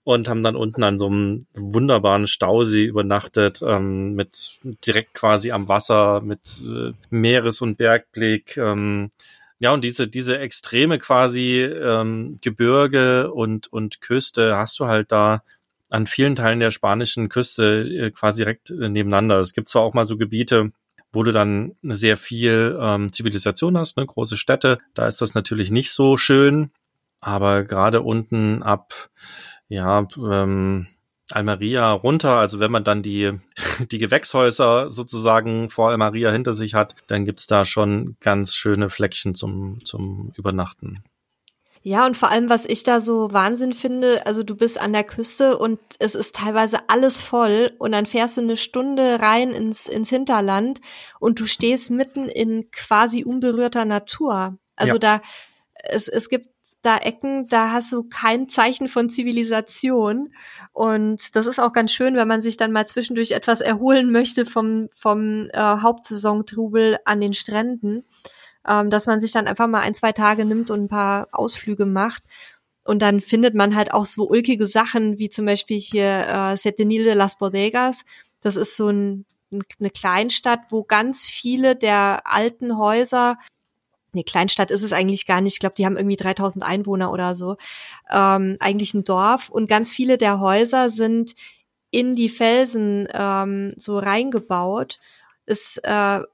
[0.03, 5.67] und haben dann unten an so einem wunderbaren Stausee übernachtet, ähm, mit direkt quasi am
[5.67, 8.57] Wasser, mit äh, Meeres- und Bergblick.
[8.57, 9.11] Ähm,
[9.59, 15.43] ja, und diese, diese Extreme quasi ähm, Gebirge und, und Küste hast du halt da
[15.89, 19.39] an vielen Teilen der spanischen Küste äh, quasi direkt äh, nebeneinander.
[19.39, 20.71] Es gibt zwar auch mal so Gebiete,
[21.15, 24.79] wo du dann sehr viel ähm, Zivilisation hast, ne, große Städte.
[24.93, 26.71] Da ist das natürlich nicht so schön,
[27.21, 29.09] aber gerade unten ab,
[29.67, 30.87] ja, ähm,
[31.31, 33.31] Almeria runter, also wenn man dann die,
[33.91, 39.33] die Gewächshäuser sozusagen vor Almeria hinter sich hat, dann gibt's da schon ganz schöne Fleckchen
[39.33, 41.03] zum, zum Übernachten.
[41.87, 45.03] Ja, und vor allem, was ich da so Wahnsinn finde, also du bist an der
[45.03, 49.87] Küste und es ist teilweise alles voll und dann fährst du eine Stunde rein ins,
[49.87, 50.81] ins Hinterland
[51.19, 54.57] und du stehst mitten in quasi unberührter Natur.
[54.75, 54.99] Also ja.
[54.99, 55.21] da,
[55.75, 56.47] es, es gibt
[56.81, 60.33] da Ecken, da hast du kein Zeichen von Zivilisation.
[60.73, 64.47] Und das ist auch ganz schön, wenn man sich dann mal zwischendurch etwas erholen möchte
[64.47, 68.05] vom, vom äh, Hauptsaisontrubel an den Stränden
[68.67, 71.85] ähm, dass man sich dann einfach mal ein, zwei Tage nimmt und ein paar Ausflüge
[71.85, 72.23] macht.
[72.83, 77.03] Und dann findet man halt auch so ulkige Sachen, wie zum Beispiel hier äh, Setenil
[77.03, 78.03] de las Bodegas.
[78.41, 79.25] Das ist so ein,
[79.79, 83.37] eine Kleinstadt, wo ganz viele der alten Häuser
[84.15, 85.55] Nee, Kleinstadt ist es eigentlich gar nicht.
[85.55, 87.57] Ich glaube, die haben irgendwie 3000 Einwohner oder so.
[88.09, 89.49] Ähm, eigentlich ein Dorf.
[89.49, 91.35] Und ganz viele der Häuser sind
[91.91, 94.99] in die Felsen ähm, so reingebaut
[95.45, 95.89] ist äh,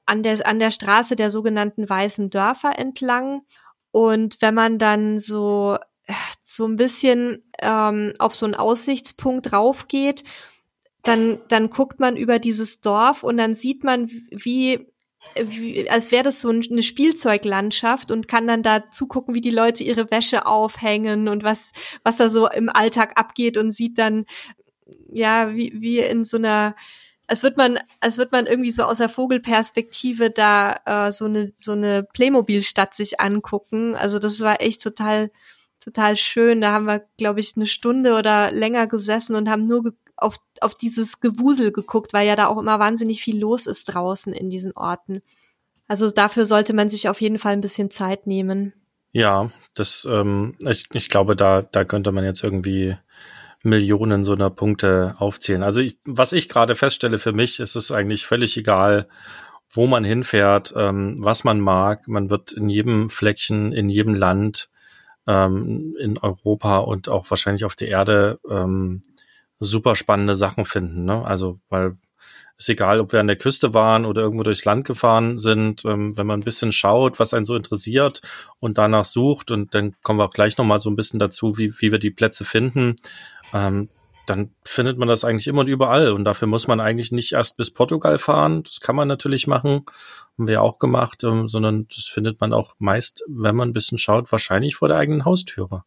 [0.06, 3.42] an, der, an der Straße der sogenannten weißen Dörfer entlang.
[3.90, 5.78] Und wenn man dann so,
[6.44, 10.24] so ein bisschen ähm, auf so einen Aussichtspunkt raufgeht,
[11.02, 14.86] dann, dann guckt man über dieses Dorf und dann sieht man, wie,
[15.36, 19.82] wie als wäre das so eine Spielzeuglandschaft und kann dann da zugucken, wie die Leute
[19.82, 21.72] ihre Wäsche aufhängen und was,
[22.04, 24.26] was da so im Alltag abgeht und sieht dann,
[25.10, 26.76] ja, wie, wie in so einer
[27.32, 31.50] als wird man, als wird man irgendwie so aus der Vogelperspektive da äh, so eine
[31.56, 33.94] so eine Playmobil-Stadt sich angucken.
[33.96, 35.30] Also das war echt total
[35.82, 36.60] total schön.
[36.60, 40.74] Da haben wir, glaube ich, eine Stunde oder länger gesessen und haben nur auf auf
[40.74, 44.72] dieses Gewusel geguckt, weil ja da auch immer wahnsinnig viel los ist draußen in diesen
[44.76, 45.22] Orten.
[45.88, 48.74] Also dafür sollte man sich auf jeden Fall ein bisschen Zeit nehmen.
[49.12, 52.98] Ja, das, ähm, ich, ich glaube, da, da könnte man jetzt irgendwie
[53.62, 55.62] Millionen so einer Punkte aufzählen.
[55.62, 59.08] Also ich, was ich gerade feststelle für mich, ist es eigentlich völlig egal,
[59.70, 62.08] wo man hinfährt, ähm, was man mag.
[62.08, 64.68] Man wird in jedem Fleckchen, in jedem Land,
[65.26, 69.02] ähm, in Europa und auch wahrscheinlich auf der Erde ähm,
[69.60, 71.04] super spannende Sachen finden.
[71.04, 71.24] Ne?
[71.24, 71.92] Also weil
[72.58, 76.16] ist egal, ob wir an der Küste waren oder irgendwo durchs Land gefahren sind, ähm,
[76.16, 78.20] wenn man ein bisschen schaut, was einen so interessiert
[78.60, 81.72] und danach sucht und dann kommen wir auch gleich nochmal so ein bisschen dazu, wie,
[81.80, 82.96] wie wir die Plätze finden,
[83.52, 83.88] ähm,
[84.26, 86.12] dann findet man das eigentlich immer und überall.
[86.12, 88.62] Und dafür muss man eigentlich nicht erst bis Portugal fahren.
[88.62, 89.84] Das kann man natürlich machen,
[90.38, 93.98] haben wir auch gemacht, ähm, sondern das findet man auch meist, wenn man ein bisschen
[93.98, 95.82] schaut, wahrscheinlich vor der eigenen Haustüre.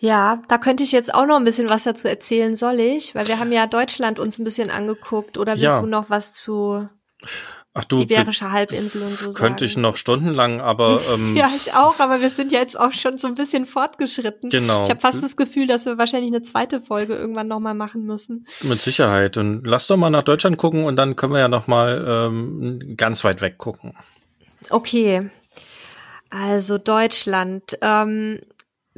[0.00, 3.14] Ja, da könnte ich jetzt auch noch ein bisschen was dazu erzählen, soll ich?
[3.14, 5.38] Weil wir haben ja Deutschland uns ein bisschen angeguckt.
[5.38, 5.80] Oder willst ja.
[5.80, 6.86] du noch was zu
[7.74, 9.64] Ach du, Iberische Halbinsel und so Könnte sagen.
[9.64, 13.18] ich noch stundenlang, aber ähm, ja, ich auch, aber wir sind ja jetzt auch schon
[13.18, 14.50] so ein bisschen fortgeschritten.
[14.50, 14.82] Genau.
[14.82, 18.46] Ich habe fast das Gefühl, dass wir wahrscheinlich eine zweite Folge irgendwann nochmal machen müssen.
[18.62, 19.36] Mit Sicherheit.
[19.36, 23.22] Und lass doch mal nach Deutschland gucken und dann können wir ja nochmal ähm, ganz
[23.22, 23.94] weit weg gucken.
[24.70, 25.30] Okay.
[26.30, 27.78] Also Deutschland.
[27.80, 28.40] Ähm,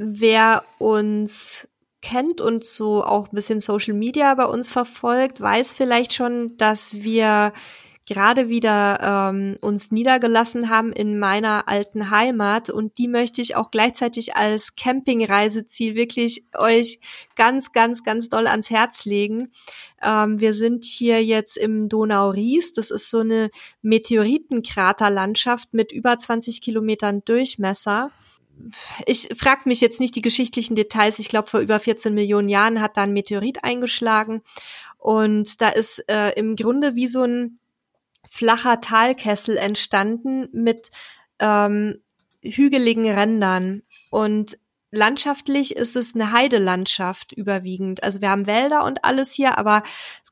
[0.01, 1.67] wer uns
[2.01, 7.03] kennt und so auch ein bisschen Social Media bei uns verfolgt, weiß vielleicht schon, dass
[7.03, 7.53] wir
[8.07, 13.69] gerade wieder ähm, uns niedergelassen haben in meiner alten Heimat und die möchte ich auch
[13.69, 16.99] gleichzeitig als Campingreiseziel wirklich euch
[17.35, 19.51] ganz, ganz, ganz doll ans Herz legen.
[20.01, 22.73] Ähm, wir sind hier jetzt im Donau-Ries.
[22.73, 23.51] Das ist so eine
[23.83, 28.11] Meteoritenkraterlandschaft mit über 20 Kilometern Durchmesser
[29.05, 31.19] ich frage mich jetzt nicht die geschichtlichen Details.
[31.19, 34.41] Ich glaube, vor über 14 Millionen Jahren hat da ein Meteorit eingeschlagen.
[34.97, 37.59] Und da ist äh, im Grunde wie so ein
[38.27, 40.89] flacher Talkessel entstanden mit
[41.39, 42.01] ähm,
[42.43, 43.83] hügeligen Rändern.
[44.09, 44.57] Und
[44.91, 48.03] landschaftlich ist es eine Heidelandschaft überwiegend.
[48.03, 49.83] Also wir haben Wälder und alles hier, aber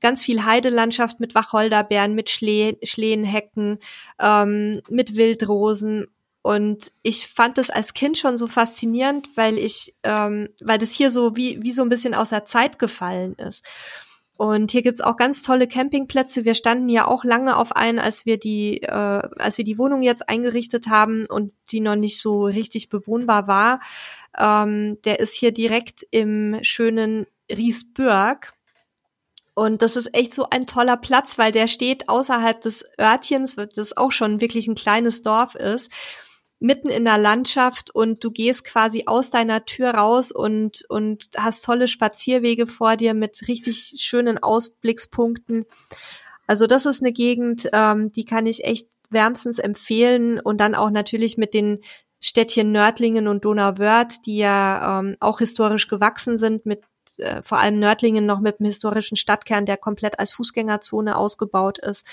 [0.01, 3.79] ganz viel Heidelandschaft mit Wacholderbeeren, mit Schle Schlehenhecken,
[4.19, 6.07] ähm, mit Wildrosen.
[6.41, 11.11] Und ich fand das als Kind schon so faszinierend, weil ich, ähm, weil das hier
[11.11, 13.65] so wie, wie so ein bisschen aus der Zeit gefallen ist.
[14.37, 16.45] Und hier gibt's auch ganz tolle Campingplätze.
[16.45, 20.01] Wir standen ja auch lange auf einen, als wir die, äh, als wir die Wohnung
[20.01, 23.81] jetzt eingerichtet haben und die noch nicht so richtig bewohnbar war.
[24.37, 28.53] Ähm, der ist hier direkt im schönen Riesbürg.
[29.55, 33.97] Und das ist echt so ein toller Platz, weil der steht außerhalb des Örtchens, das
[33.97, 35.91] auch schon wirklich ein kleines Dorf ist
[36.59, 41.63] mitten in der Landschaft und du gehst quasi aus deiner Tür raus und, und hast
[41.63, 45.65] tolle Spazierwege vor dir mit richtig schönen Ausblickspunkten.
[46.47, 50.89] Also das ist eine Gegend, ähm, die kann ich echt wärmstens empfehlen und dann auch
[50.89, 51.79] natürlich mit den
[52.19, 56.83] Städtchen Nördlingen und Donauwörth, die ja ähm, auch historisch gewachsen sind, mit
[57.17, 62.05] äh, vor allem Nördlingen noch mit einem historischen Stadtkern, der komplett als Fußgängerzone ausgebaut ist.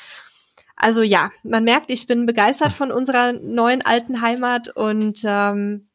[0.77, 5.89] Also ja, man merkt, ich bin begeistert von unserer neuen alten Heimat und ähm,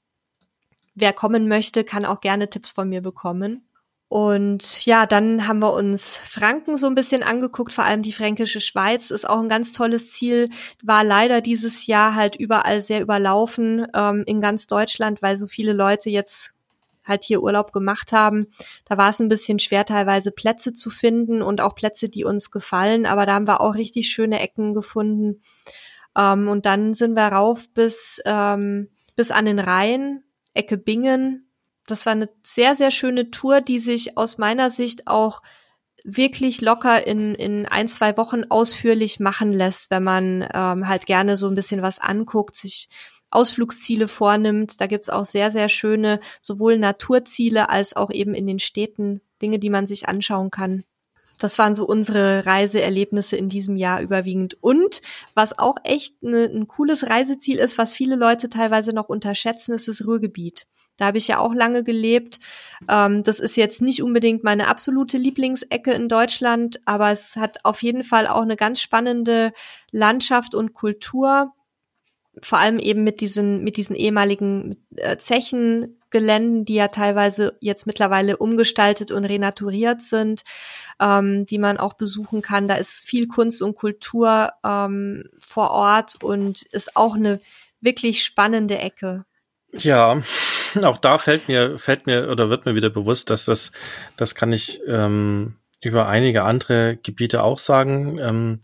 [0.95, 3.67] wer kommen möchte, kann auch gerne Tipps von mir bekommen.
[4.09, 8.59] Und ja, dann haben wir uns Franken so ein bisschen angeguckt, vor allem die fränkische
[8.59, 10.49] Schweiz ist auch ein ganz tolles Ziel,
[10.84, 15.71] war leider dieses Jahr halt überall sehr überlaufen ähm, in ganz Deutschland, weil so viele
[15.71, 16.55] Leute jetzt
[17.04, 18.47] halt hier Urlaub gemacht haben.
[18.86, 22.52] Da war es ein bisschen schwer, teilweise Plätze zu finden und auch Plätze, die uns
[22.52, 23.06] gefallen.
[23.06, 25.41] Aber da haben wir auch richtig schöne Ecken gefunden.
[26.18, 30.24] Ähm, und dann sind wir rauf bis, ähm, bis an den Rhein,
[30.54, 31.49] Ecke Bingen.
[31.88, 35.41] Das war eine sehr, sehr schöne Tour, die sich aus meiner Sicht auch
[36.04, 41.38] wirklich locker in, in ein, zwei Wochen ausführlich machen lässt, wenn man ähm, halt gerne
[41.38, 42.89] so ein bisschen was anguckt, sich
[43.32, 44.79] Ausflugsziele vornimmt.
[44.79, 49.59] Da gibt's auch sehr, sehr schöne sowohl Naturziele als auch eben in den Städten Dinge,
[49.59, 50.84] die man sich anschauen kann.
[51.39, 54.57] Das waren so unsere Reiseerlebnisse in diesem Jahr überwiegend.
[54.61, 55.01] Und
[55.34, 59.88] was auch echt ne, ein cooles Reiseziel ist, was viele Leute teilweise noch unterschätzen, ist
[59.88, 60.67] das Ruhrgebiet.
[60.97, 62.39] Da habe ich ja auch lange gelebt.
[62.88, 67.82] Ähm, das ist jetzt nicht unbedingt meine absolute Lieblingsecke in Deutschland, aber es hat auf
[67.82, 69.51] jeden Fall auch eine ganz spannende
[69.89, 71.53] Landschaft und Kultur
[72.41, 78.38] vor allem eben mit diesen, mit diesen ehemaligen äh, Zechengeländen, die ja teilweise jetzt mittlerweile
[78.38, 80.43] umgestaltet und renaturiert sind,
[80.99, 82.67] ähm, die man auch besuchen kann.
[82.67, 87.41] Da ist viel Kunst und Kultur ähm, vor Ort und ist auch eine
[87.82, 89.25] wirklich spannende Ecke.
[89.73, 90.21] Ja,
[90.84, 93.71] auch da fällt mir, fällt mir oder wird mir wieder bewusst, dass das,
[94.15, 98.19] das kann ich ähm, über einige andere Gebiete auch sagen.
[98.19, 98.59] Ähm,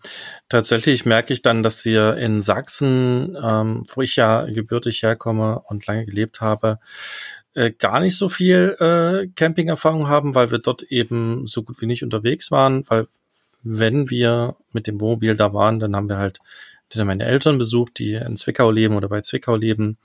[0.50, 5.88] tatsächlich merke ich dann, dass wir in Sachsen, ähm, wo ich ja gebürtig herkomme und
[5.88, 6.80] lange gelebt habe,
[7.56, 11.88] äh, gar nicht so viel äh, Campingerfahrung haben, weil wir dort eben so gut wie
[11.88, 13.08] nicht unterwegs waren, weil
[13.64, 16.40] wenn wir mit dem Wohnmobil da waren, dann haben wir halt
[16.96, 19.98] meine Eltern besucht, die in Zwickau leben oder bei Zwickau leben.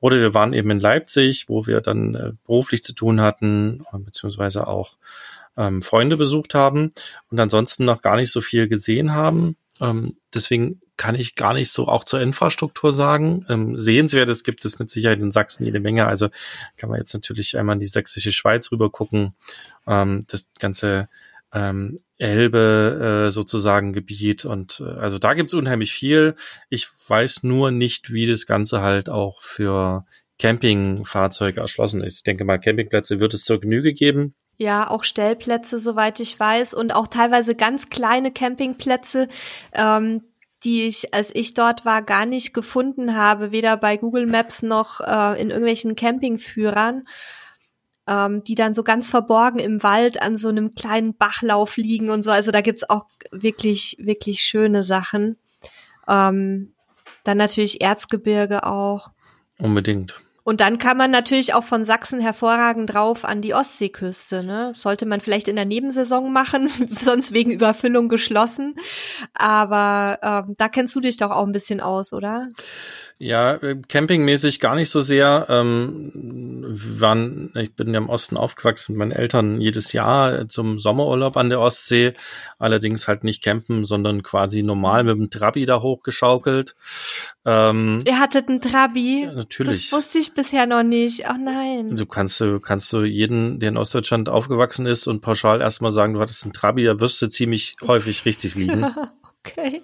[0.00, 4.66] Oder wir waren eben in Leipzig, wo wir dann äh, beruflich zu tun hatten, beziehungsweise
[4.66, 4.96] auch
[5.56, 6.92] ähm, Freunde besucht haben
[7.30, 9.56] und ansonsten noch gar nicht so viel gesehen haben.
[9.80, 13.46] Ähm, deswegen kann ich gar nicht so auch zur Infrastruktur sagen.
[13.48, 16.06] Ähm, Sehenswertes gibt es mit Sicherheit in Sachsen jede Menge.
[16.06, 16.28] Also
[16.76, 19.34] kann man jetzt natürlich einmal in die sächsische Schweiz rüber gucken.
[19.86, 21.08] Ähm, das ganze
[21.52, 26.36] ähm, Elbe äh, sozusagen Gebiet und äh, also da gibt's unheimlich viel.
[26.68, 30.04] Ich weiß nur nicht, wie das Ganze halt auch für
[30.38, 32.18] Campingfahrzeuge erschlossen ist.
[32.18, 34.34] Ich denke mal, Campingplätze wird es zur Genüge geben.
[34.60, 39.26] Ja, auch Stellplätze, soweit ich weiß, und auch teilweise ganz kleine Campingplätze,
[39.72, 40.22] ähm,
[40.64, 45.00] die ich, als ich dort war, gar nicht gefunden habe, weder bei Google Maps noch
[45.00, 47.08] äh, in irgendwelchen Campingführern,
[48.06, 52.22] ähm, die dann so ganz verborgen im Wald an so einem kleinen Bachlauf liegen und
[52.22, 52.30] so.
[52.30, 55.38] Also da gibt's auch wirklich, wirklich schöne Sachen.
[56.06, 56.74] Ähm,
[57.24, 59.08] dann natürlich Erzgebirge auch.
[59.56, 60.20] Unbedingt.
[60.50, 64.42] Und dann kann man natürlich auch von Sachsen hervorragend drauf an die Ostseeküste.
[64.42, 64.72] Ne?
[64.74, 66.68] Sollte man vielleicht in der Nebensaison machen,
[67.00, 68.74] sonst wegen Überfüllung geschlossen.
[69.32, 72.48] Aber ähm, da kennst du dich doch auch ein bisschen aus, oder?
[73.22, 75.44] Ja, äh, campingmäßig gar nicht so sehr.
[75.50, 80.78] Ähm, wir waren, ich bin ja im Osten aufgewachsen mit meinen Eltern jedes Jahr zum
[80.78, 82.14] Sommerurlaub an der Ostsee.
[82.58, 86.74] Allerdings halt nicht campen, sondern quasi normal mit dem Trabi da hochgeschaukelt.
[87.44, 89.24] Ähm, Ihr hattet einen Trabi?
[89.24, 89.90] Ja, natürlich.
[89.90, 91.24] Das wusste ich bisher noch nicht.
[91.28, 91.96] Oh nein.
[91.96, 96.14] Du kannst, du kannst du jeden, der in Ostdeutschland aufgewachsen ist und pauschal erstmal sagen,
[96.14, 98.86] du hattest einen Trabi, da wirst du ziemlich häufig richtig liegen.
[99.44, 99.82] okay.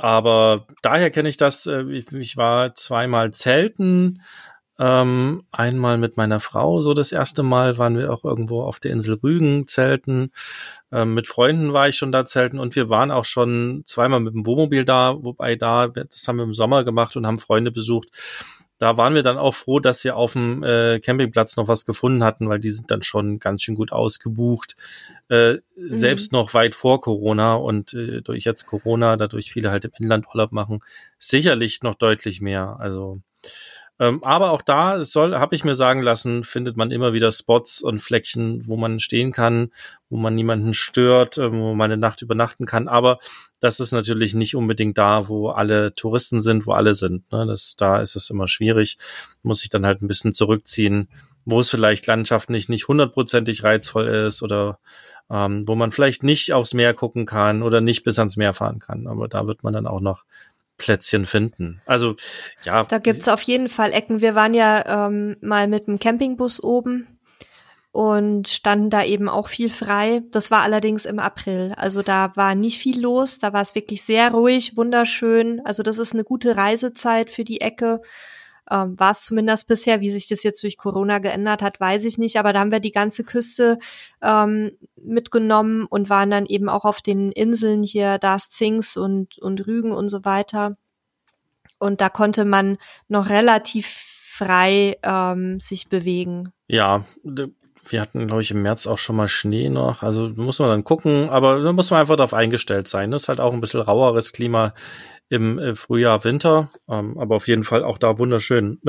[0.00, 1.66] Aber daher kenne ich das.
[1.66, 4.22] Äh, ich, war zweimal zelten.
[4.80, 8.92] Ähm, einmal mit meiner Frau, so das erste Mal waren wir auch irgendwo auf der
[8.92, 10.30] Insel Rügen zelten.
[10.92, 14.34] Ähm, mit Freunden war ich schon da zelten und wir waren auch schon zweimal mit
[14.34, 18.08] dem Wohnmobil da, wobei da, das haben wir im Sommer gemacht und haben Freunde besucht
[18.78, 22.22] da waren wir dann auch froh, dass wir auf dem äh, Campingplatz noch was gefunden
[22.24, 24.76] hatten, weil die sind dann schon ganz schön gut ausgebucht.
[25.28, 25.60] Äh, mhm.
[25.76, 30.26] Selbst noch weit vor Corona und äh, durch jetzt Corona, dadurch viele halt im Inland
[30.28, 30.80] Urlaub machen,
[31.18, 32.76] sicherlich noch deutlich mehr.
[32.78, 33.20] Also
[34.00, 37.82] ähm, aber auch da soll, habe ich mir sagen lassen, findet man immer wieder Spots
[37.82, 39.72] und Fleckchen, wo man stehen kann,
[40.08, 42.86] wo man niemanden stört, äh, wo man eine Nacht übernachten kann.
[42.86, 43.18] Aber
[43.58, 47.30] das ist natürlich nicht unbedingt da, wo alle Touristen sind, wo alle sind.
[47.32, 47.44] Ne?
[47.46, 48.98] Das, da ist es immer schwierig,
[49.42, 51.08] muss ich dann halt ein bisschen zurückziehen,
[51.44, 54.78] wo es vielleicht landschaftlich nicht hundertprozentig reizvoll ist oder
[55.28, 58.78] ähm, wo man vielleicht nicht aufs Meer gucken kann oder nicht bis ans Meer fahren
[58.78, 59.08] kann.
[59.08, 60.24] Aber da wird man dann auch noch
[60.78, 61.82] Plätzchen finden.
[61.84, 62.16] Also
[62.64, 62.84] ja.
[62.84, 64.20] Da gibt's auf jeden Fall Ecken.
[64.20, 67.18] Wir waren ja ähm, mal mit dem Campingbus oben
[67.90, 70.22] und standen da eben auch viel frei.
[70.30, 71.74] Das war allerdings im April.
[71.76, 73.38] Also da war nicht viel los.
[73.38, 75.60] Da war es wirklich sehr ruhig, wunderschön.
[75.64, 78.00] Also das ist eine gute Reisezeit für die Ecke.
[78.70, 80.00] Ähm, war es zumindest bisher.
[80.00, 82.38] Wie sich das jetzt durch Corona geändert hat, weiß ich nicht.
[82.38, 83.78] Aber da haben wir die ganze Küste
[84.22, 89.66] ähm, mitgenommen und waren dann eben auch auf den Inseln hier, Das Zings und, und
[89.66, 90.76] Rügen und so weiter.
[91.78, 96.52] Und da konnte man noch relativ frei ähm, sich bewegen.
[96.68, 97.04] Ja,
[97.92, 100.02] wir hatten, glaube ich, im März auch schon mal Schnee noch.
[100.02, 103.10] Also muss man dann gucken, aber da muss man einfach darauf eingestellt sein.
[103.10, 104.74] Das ist halt auch ein bisschen raueres Klima
[105.28, 108.80] im äh, Frühjahr, Winter, ähm, aber auf jeden Fall auch da wunderschön.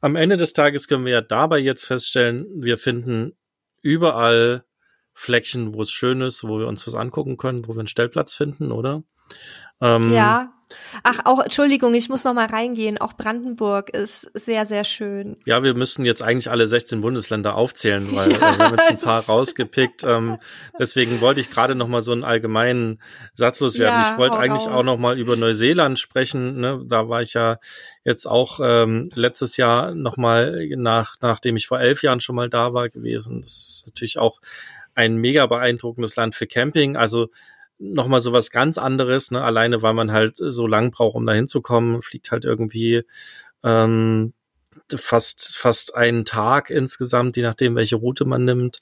[0.00, 3.36] Am Ende des Tages können wir ja dabei jetzt feststellen, wir finden
[3.82, 4.64] überall
[5.14, 8.34] Fleckchen, wo es schön ist, wo wir uns was angucken können, wo wir einen Stellplatz
[8.34, 9.02] finden, oder?
[9.80, 10.52] Ähm, ja,
[11.02, 12.98] Ach, auch, Entschuldigung, ich muss noch mal reingehen.
[12.98, 15.36] Auch Brandenburg ist sehr, sehr schön.
[15.44, 18.98] Ja, wir müssen jetzt eigentlich alle 16 Bundesländer aufzählen, weil ja, wir haben jetzt ein
[18.98, 20.04] paar rausgepickt.
[20.04, 20.38] Ähm,
[20.78, 23.00] deswegen wollte ich gerade noch mal so einen allgemeinen
[23.34, 24.00] Satz loswerden.
[24.00, 24.76] Ja, ich wollte eigentlich raus.
[24.76, 26.60] auch noch mal über Neuseeland sprechen.
[26.60, 26.82] Ne?
[26.86, 27.58] Da war ich ja
[28.04, 32.48] jetzt auch ähm, letztes Jahr noch mal nach, nachdem ich vor elf Jahren schon mal
[32.48, 33.42] da war gewesen.
[33.42, 34.40] Das ist natürlich auch
[34.94, 36.96] ein mega beeindruckendes Land für Camping.
[36.96, 37.28] Also
[37.82, 39.42] nochmal so was ganz anderes, ne?
[39.42, 43.02] Alleine weil man halt so lang braucht, um da hinzukommen, fliegt halt irgendwie
[43.64, 44.32] ähm,
[44.94, 48.80] fast, fast einen Tag insgesamt, je nachdem, welche Route man nimmt.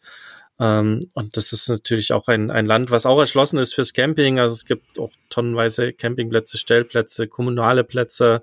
[0.58, 4.38] Ähm, und das ist natürlich auch ein, ein Land, was auch erschlossen ist fürs Camping.
[4.38, 8.42] Also es gibt auch tonnenweise Campingplätze, Stellplätze, kommunale Plätze,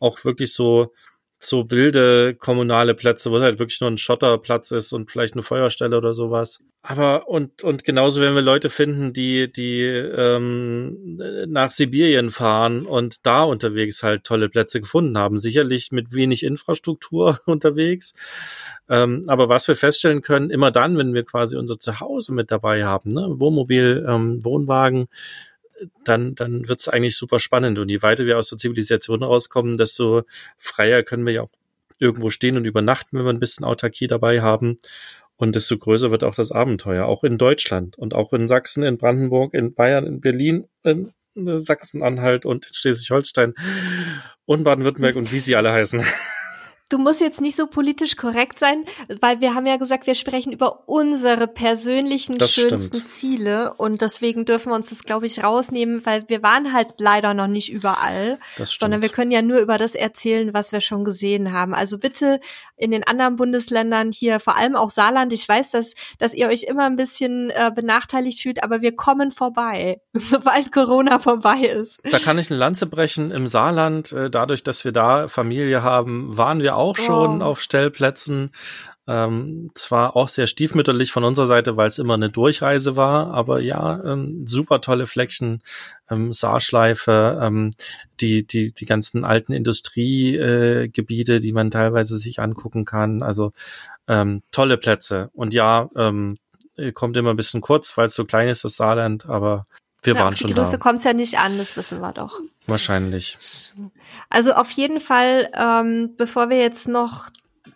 [0.00, 0.94] auch wirklich so
[1.38, 5.96] so wilde kommunale Plätze, wo halt wirklich nur ein Schotterplatz ist und vielleicht eine Feuerstelle
[5.96, 6.60] oder sowas.
[6.82, 13.26] Aber und und genauso werden wir Leute finden, die die ähm, nach Sibirien fahren und
[13.26, 15.38] da unterwegs halt tolle Plätze gefunden haben.
[15.38, 18.14] Sicherlich mit wenig Infrastruktur unterwegs.
[18.88, 22.84] Ähm, aber was wir feststellen können, immer dann, wenn wir quasi unser Zuhause mit dabei
[22.84, 25.08] haben, ne, Wohnmobil, ähm, Wohnwagen,
[26.04, 27.78] dann, dann wird's eigentlich super spannend.
[27.78, 30.22] Und je weiter wir aus der Zivilisation rauskommen, desto
[30.56, 31.50] freier können wir ja auch
[31.98, 34.76] irgendwo stehen und übernachten, wenn wir ein bisschen Autarkie dabei haben.
[35.36, 38.98] Und desto größer wird auch das Abenteuer, auch in Deutschland und auch in Sachsen, in
[38.98, 43.54] Brandenburg, in Bayern, in Berlin, in Sachsen-Anhalt und in Schleswig-Holstein
[44.46, 46.02] und Baden-Württemberg und wie sie alle heißen.
[46.90, 48.84] Du musst jetzt nicht so politisch korrekt sein,
[49.20, 53.10] weil wir haben ja gesagt, wir sprechen über unsere persönlichen das schönsten stimmt.
[53.10, 57.34] Ziele und deswegen dürfen wir uns das, glaube ich, rausnehmen, weil wir waren halt leider
[57.34, 61.52] noch nicht überall, sondern wir können ja nur über das erzählen, was wir schon gesehen
[61.52, 61.74] haben.
[61.74, 62.40] Also bitte
[62.78, 66.62] in den anderen Bundesländern hier, vor allem auch Saarland, ich weiß, dass, dass ihr euch
[66.62, 72.00] immer ein bisschen äh, benachteiligt fühlt, aber wir kommen vorbei, sobald Corona vorbei ist.
[72.10, 73.30] Da kann ich eine Lanze brechen.
[73.30, 77.46] Im Saarland, äh, dadurch, dass wir da Familie haben, waren wir auch schon oh.
[77.46, 78.50] auf Stellplätzen.
[79.06, 83.58] Ähm, zwar auch sehr stiefmütterlich von unserer Seite, weil es immer eine Durchreise war, aber
[83.62, 85.62] ja, ähm, super tolle Fleckchen,
[86.10, 87.70] ähm, Saarschleife, ähm,
[88.20, 93.22] die, die, die ganzen alten Industriegebiete, äh, die man teilweise sich angucken kann.
[93.22, 93.52] Also
[94.08, 95.30] ähm, tolle Plätze.
[95.32, 96.36] Und ja, ähm,
[96.92, 99.64] kommt immer ein bisschen kurz, weil es so klein ist, das Saarland, aber
[100.02, 100.54] wir ja, waren schon da.
[100.54, 102.40] Die Größe kommt ja nicht an, das wissen wir doch.
[102.66, 103.36] Wahrscheinlich.
[104.30, 107.28] Also auf jeden Fall, ähm, bevor wir jetzt noch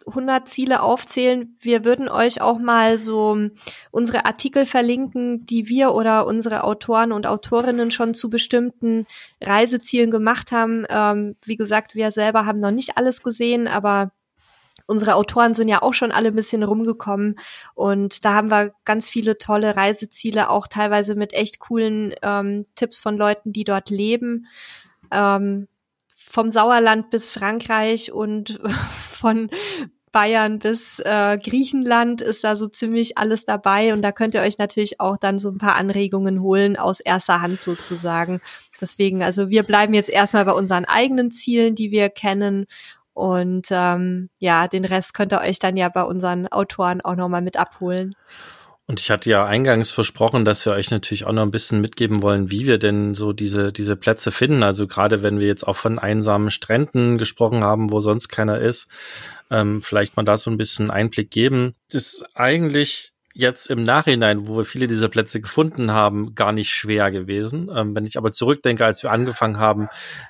[0.06, 3.36] 100 Ziele aufzählen, wir würden euch auch mal so
[3.90, 9.06] unsere Artikel verlinken, die wir oder unsere Autoren und Autorinnen schon zu bestimmten
[9.40, 10.84] Reisezielen gemacht haben.
[10.88, 14.12] Ähm, wie gesagt, wir selber haben noch nicht alles gesehen, aber
[14.86, 17.38] unsere Autoren sind ja auch schon alle ein bisschen rumgekommen
[17.74, 23.00] und da haben wir ganz viele tolle Reiseziele, auch teilweise mit echt coolen ähm, Tipps
[23.00, 24.46] von Leuten, die dort leben.
[25.10, 25.68] Ähm,
[26.16, 28.58] vom Sauerland bis Frankreich und
[29.10, 29.50] von
[30.12, 34.58] Bayern bis äh, Griechenland ist da so ziemlich alles dabei und da könnt ihr euch
[34.58, 38.40] natürlich auch dann so ein paar Anregungen holen aus erster Hand sozusagen.
[38.80, 42.66] Deswegen, also wir bleiben jetzt erstmal bei unseren eigenen Zielen, die wir kennen
[43.14, 47.42] und ähm, ja, den Rest könnt ihr euch dann ja bei unseren Autoren auch nochmal
[47.42, 48.14] mit abholen.
[48.86, 52.20] Und ich hatte ja eingangs versprochen, dass wir euch natürlich auch noch ein bisschen mitgeben
[52.20, 54.62] wollen, wie wir denn so diese, diese Plätze finden.
[54.62, 58.88] Also gerade wenn wir jetzt auch von einsamen Stränden gesprochen haben, wo sonst keiner ist,
[59.50, 61.74] ähm, vielleicht mal da so ein bisschen Einblick geben.
[61.90, 66.70] Das ist eigentlich jetzt im Nachhinein, wo wir viele dieser Plätze gefunden haben, gar nicht
[66.70, 67.70] schwer gewesen.
[67.74, 69.88] Ähm, wenn ich aber zurückdenke, als wir angefangen haben,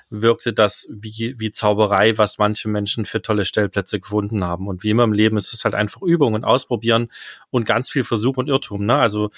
[0.09, 4.67] wirkte das wie, wie Zauberei, was manche Menschen für tolle Stellplätze gefunden haben.
[4.67, 7.09] Und wie immer im Leben ist es halt einfach Übung und Ausprobieren
[7.49, 8.85] und ganz viel Versuch und Irrtum.
[8.85, 8.95] Ne?
[8.95, 9.29] Also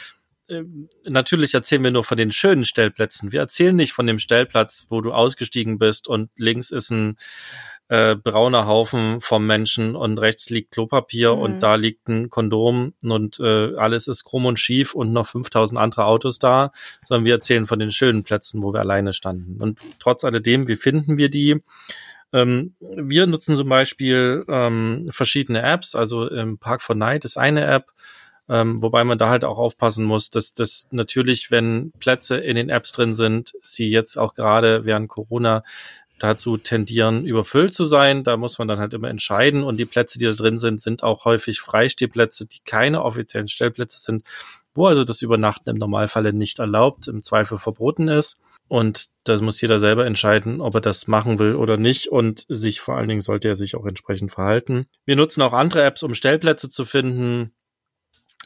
[0.47, 0.63] äh,
[1.07, 3.31] natürlich erzählen wir nur von den schönen Stellplätzen.
[3.31, 7.17] Wir erzählen nicht von dem Stellplatz, wo du ausgestiegen bist und links ist ein
[7.87, 11.41] äh, brauner Haufen vom Menschen und rechts liegt Klopapier mhm.
[11.41, 15.79] und da liegt ein Kondom und äh, alles ist krumm und schief und noch 5000
[15.79, 16.71] andere Autos da,
[17.05, 19.61] sondern wir erzählen von den schönen Plätzen, wo wir alleine standen.
[19.61, 21.61] Und trotz alledem, wie finden wir die?
[22.33, 27.65] Ähm, wir nutzen zum Beispiel ähm, verschiedene Apps, also im Park for Night ist eine
[27.65, 27.91] App,
[28.49, 32.69] ähm, wobei man da halt auch aufpassen muss, dass das natürlich, wenn Plätze in den
[32.69, 35.63] Apps drin sind, sie jetzt auch gerade während Corona
[36.19, 38.23] dazu tendieren, überfüllt zu sein.
[38.23, 39.63] Da muss man dann halt immer entscheiden.
[39.63, 43.99] Und die Plätze, die da drin sind, sind auch häufig Freistehplätze, die keine offiziellen Stellplätze
[43.99, 44.23] sind,
[44.73, 48.39] wo also das Übernachten im Normalfalle nicht erlaubt, im Zweifel verboten ist.
[48.67, 52.07] Und das muss jeder selber entscheiden, ob er das machen will oder nicht.
[52.07, 54.87] Und sich vor allen Dingen sollte er sich auch entsprechend verhalten.
[55.05, 57.51] Wir nutzen auch andere Apps, um Stellplätze zu finden.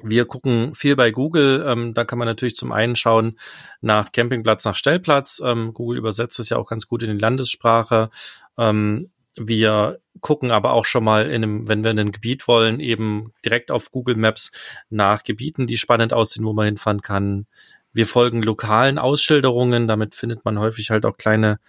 [0.02, 1.66] Wir gucken viel bei Google.
[1.68, 3.38] Ähm, da kann man natürlich zum einen schauen
[3.82, 5.41] nach Campingplatz, nach Stellplatz.
[5.43, 8.10] Ähm, Google übersetzt es ja auch ganz gut in die Landessprache.
[8.58, 12.80] Ähm, wir gucken aber auch schon mal in einem, wenn wir in ein Gebiet wollen,
[12.80, 14.52] eben direkt auf Google Maps
[14.89, 17.45] nach Gebieten, die spannend aussehen, wo man hinfahren kann.
[17.93, 19.88] Wir folgen lokalen Ausschilderungen.
[19.88, 21.60] Damit findet man häufig halt auch kleine,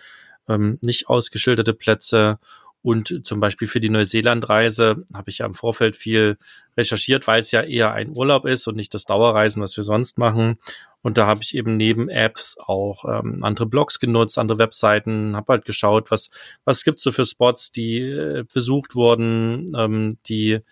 [0.49, 2.39] ähm, nicht ausgeschilderte Plätze
[2.83, 6.39] und zum Beispiel für die Neuseeland-Reise habe ich ja im Vorfeld viel
[6.76, 10.16] recherchiert, weil es ja eher ein Urlaub ist und nicht das Dauerreisen, was wir sonst
[10.16, 10.59] machen.
[11.03, 15.53] Und da habe ich eben neben Apps auch ähm, andere Blogs genutzt, andere Webseiten, habe
[15.53, 16.31] halt geschaut, was
[16.64, 20.62] was gibt's so für Spots, die äh, besucht wurden, ähm, die äh,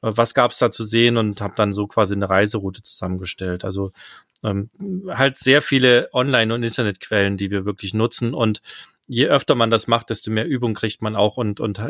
[0.00, 3.64] was gab's da zu sehen und habe dann so quasi eine Reiseroute zusammengestellt.
[3.64, 3.92] Also
[4.42, 4.70] ähm,
[5.08, 8.60] halt sehr viele Online- und Internetquellen, die wir wirklich nutzen und
[9.06, 11.80] je öfter man das macht, desto mehr Übung kriegt man auch und, und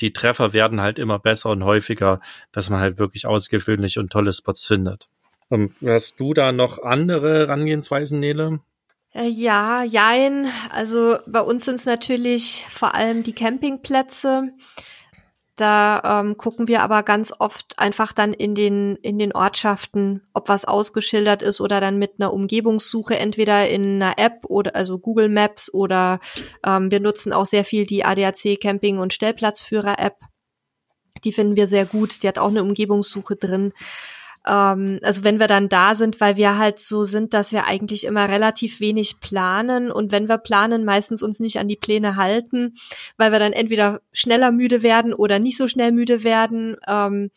[0.00, 2.20] die Treffer werden halt immer besser und häufiger,
[2.52, 5.08] dass man halt wirklich ausgewöhnliche und tolle Spots findet.
[5.48, 8.60] Und ähm, hast du da noch andere Herangehensweisen, Nele?
[9.14, 10.48] Äh, ja, jein.
[10.70, 14.52] Also bei uns sind es natürlich vor allem die Campingplätze.
[15.56, 20.50] Da ähm, gucken wir aber ganz oft einfach dann in den, in den Ortschaften, ob
[20.50, 25.30] was ausgeschildert ist oder dann mit einer Umgebungssuche, entweder in einer App oder also Google
[25.30, 26.20] Maps oder
[26.64, 30.16] ähm, wir nutzen auch sehr viel die ADAC Camping- und Stellplatzführer-App.
[31.24, 32.22] Die finden wir sehr gut.
[32.22, 33.72] Die hat auch eine Umgebungssuche drin
[34.46, 38.04] ähm, also wenn wir dann da sind, weil wir halt so sind, dass wir eigentlich
[38.04, 42.74] immer relativ wenig planen und wenn wir planen, meistens uns nicht an die Pläne halten,
[43.16, 46.76] weil wir dann entweder schneller müde werden oder nicht so schnell müde werden.
[46.86, 47.30] Ähm,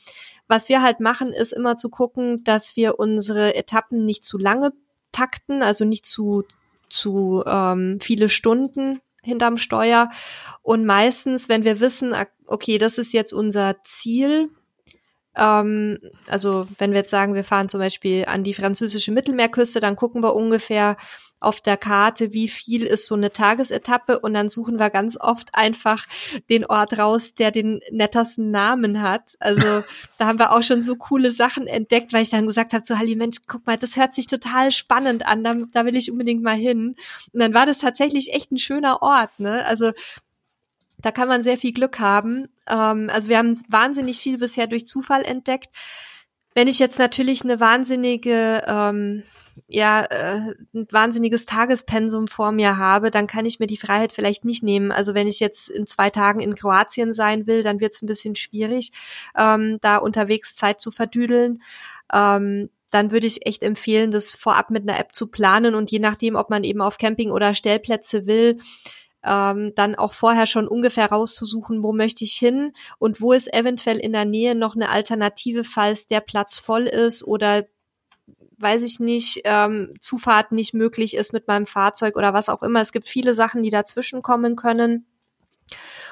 [0.47, 4.71] was wir halt machen, ist immer zu gucken, dass wir unsere Etappen nicht zu lange
[5.11, 6.43] takten, also nicht zu
[6.89, 10.09] zu ähm, viele Stunden hinterm Steuer.
[10.61, 12.15] Und meistens, wenn wir wissen,
[12.47, 14.49] okay, das ist jetzt unser Ziel,
[15.39, 19.95] ähm, also wenn wir jetzt sagen, wir fahren zum Beispiel an die französische Mittelmeerküste, dann
[19.95, 20.97] gucken wir ungefähr,
[21.39, 25.55] auf der Karte, wie viel ist so eine Tagesetappe und dann suchen wir ganz oft
[25.55, 26.05] einfach
[26.49, 29.35] den Ort raus, der den nettesten Namen hat.
[29.39, 29.83] Also
[30.17, 32.97] da haben wir auch schon so coole Sachen entdeckt, weil ich dann gesagt habe, so
[32.97, 36.43] Halli Mensch, guck mal, das hört sich total spannend an, da, da will ich unbedingt
[36.43, 36.95] mal hin.
[37.33, 39.65] Und dann war das tatsächlich echt ein schöner Ort, ne?
[39.65, 39.91] Also
[41.01, 42.47] da kann man sehr viel Glück haben.
[42.67, 45.67] Ähm, also wir haben wahnsinnig viel bisher durch Zufall entdeckt.
[46.55, 49.23] Wenn ich jetzt natürlich eine wahnsinnige ähm,
[49.67, 54.45] ja äh, ein wahnsinniges Tagespensum vor mir habe, dann kann ich mir die Freiheit vielleicht
[54.45, 54.91] nicht nehmen.
[54.91, 58.07] Also wenn ich jetzt in zwei Tagen in Kroatien sein will, dann wird es ein
[58.07, 58.91] bisschen schwierig,
[59.37, 61.61] ähm, da unterwegs Zeit zu verdüdeln.
[62.13, 65.99] Ähm, dann würde ich echt empfehlen, das vorab mit einer App zu planen und je
[65.99, 68.57] nachdem, ob man eben auf Camping oder Stellplätze will,
[69.23, 73.97] ähm, dann auch vorher schon ungefähr rauszusuchen, wo möchte ich hin und wo ist eventuell
[73.97, 77.65] in der Nähe noch eine Alternative, falls der Platz voll ist oder
[78.59, 82.81] weiß ich nicht, ähm, Zufahrt nicht möglich ist mit meinem Fahrzeug oder was auch immer.
[82.81, 85.05] Es gibt viele Sachen, die dazwischen kommen können.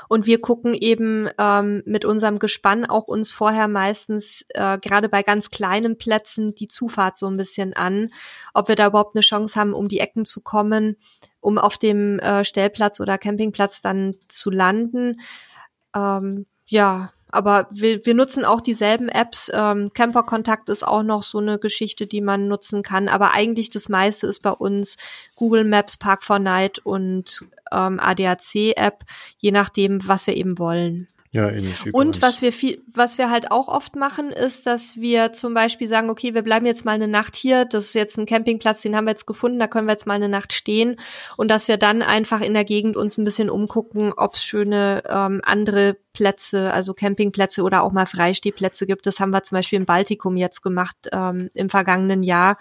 [0.07, 5.23] Und wir gucken eben ähm, mit unserem Gespann auch uns vorher meistens äh, gerade bei
[5.23, 8.11] ganz kleinen Plätzen die Zufahrt so ein bisschen an,
[8.53, 10.97] ob wir da überhaupt eine Chance haben, um die Ecken zu kommen,
[11.39, 15.19] um auf dem äh, Stellplatz oder Campingplatz dann zu landen.
[15.95, 19.51] Ähm, ja, aber wir, wir nutzen auch dieselben Apps.
[19.53, 23.09] Ähm, Camper-Kontakt ist auch noch so eine Geschichte, die man nutzen kann.
[23.09, 24.97] Aber eigentlich das meiste ist bei uns
[25.35, 27.41] Google Maps, Park4Night und
[27.71, 29.03] ähm, ADAC-App,
[29.37, 31.07] je nachdem, was wir eben wollen.
[31.31, 31.93] Ja, ähnlich.
[31.93, 35.87] Und was wir viel, was wir halt auch oft machen, ist, dass wir zum Beispiel
[35.87, 37.65] sagen, okay, wir bleiben jetzt mal eine Nacht hier.
[37.65, 40.13] Das ist jetzt ein Campingplatz, den haben wir jetzt gefunden, da können wir jetzt mal
[40.13, 40.95] eine Nacht stehen.
[41.35, 45.03] Und dass wir dann einfach in der Gegend uns ein bisschen umgucken, ob es schöne
[45.09, 49.05] ähm, andere Plätze, also Campingplätze oder auch mal Freistehplätze gibt.
[49.05, 52.57] Das haben wir zum Beispiel im Baltikum jetzt gemacht ähm, im vergangenen Jahr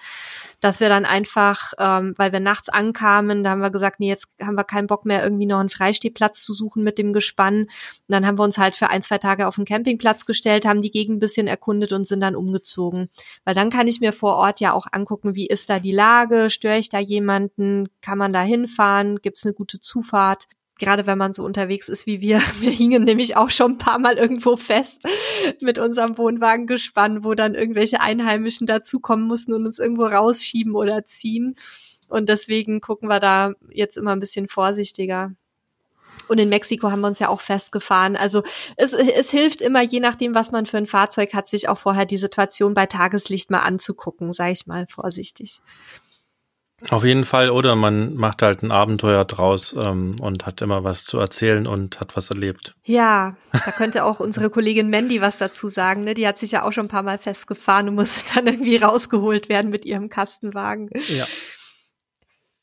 [0.60, 4.28] dass wir dann einfach, ähm, weil wir nachts ankamen, da haben wir gesagt, nee, jetzt
[4.42, 7.62] haben wir keinen Bock mehr, irgendwie noch einen Freistehplatz zu suchen mit dem Gespann.
[7.62, 7.70] Und
[8.08, 10.90] dann haben wir uns halt für ein, zwei Tage auf den Campingplatz gestellt, haben die
[10.90, 13.10] Gegend ein bisschen erkundet und sind dann umgezogen.
[13.44, 16.50] Weil dann kann ich mir vor Ort ja auch angucken, wie ist da die Lage,
[16.50, 20.48] störe ich da jemanden, kann man da hinfahren, gibt es eine gute Zufahrt
[20.78, 23.98] gerade wenn man so unterwegs ist wie wir, wir hingen nämlich auch schon ein paar
[23.98, 25.02] Mal irgendwo fest
[25.60, 31.04] mit unserem Wohnwagen gespannt, wo dann irgendwelche Einheimischen dazukommen mussten und uns irgendwo rausschieben oder
[31.04, 31.56] ziehen.
[32.08, 35.32] Und deswegen gucken wir da jetzt immer ein bisschen vorsichtiger.
[36.28, 38.16] Und in Mexiko haben wir uns ja auch festgefahren.
[38.16, 38.42] Also
[38.76, 42.06] es, es hilft immer, je nachdem, was man für ein Fahrzeug hat, sich auch vorher
[42.06, 45.60] die Situation bei Tageslicht mal anzugucken, sage ich mal vorsichtig.
[46.90, 51.04] Auf jeden Fall, oder man macht halt ein Abenteuer draus ähm, und hat immer was
[51.04, 52.74] zu erzählen und hat was erlebt.
[52.84, 56.04] Ja, da könnte auch unsere Kollegin Mandy was dazu sagen.
[56.04, 56.12] Ne?
[56.12, 59.48] Die hat sich ja auch schon ein paar Mal festgefahren und musste dann irgendwie rausgeholt
[59.48, 60.90] werden mit ihrem Kastenwagen.
[61.08, 61.26] Ja.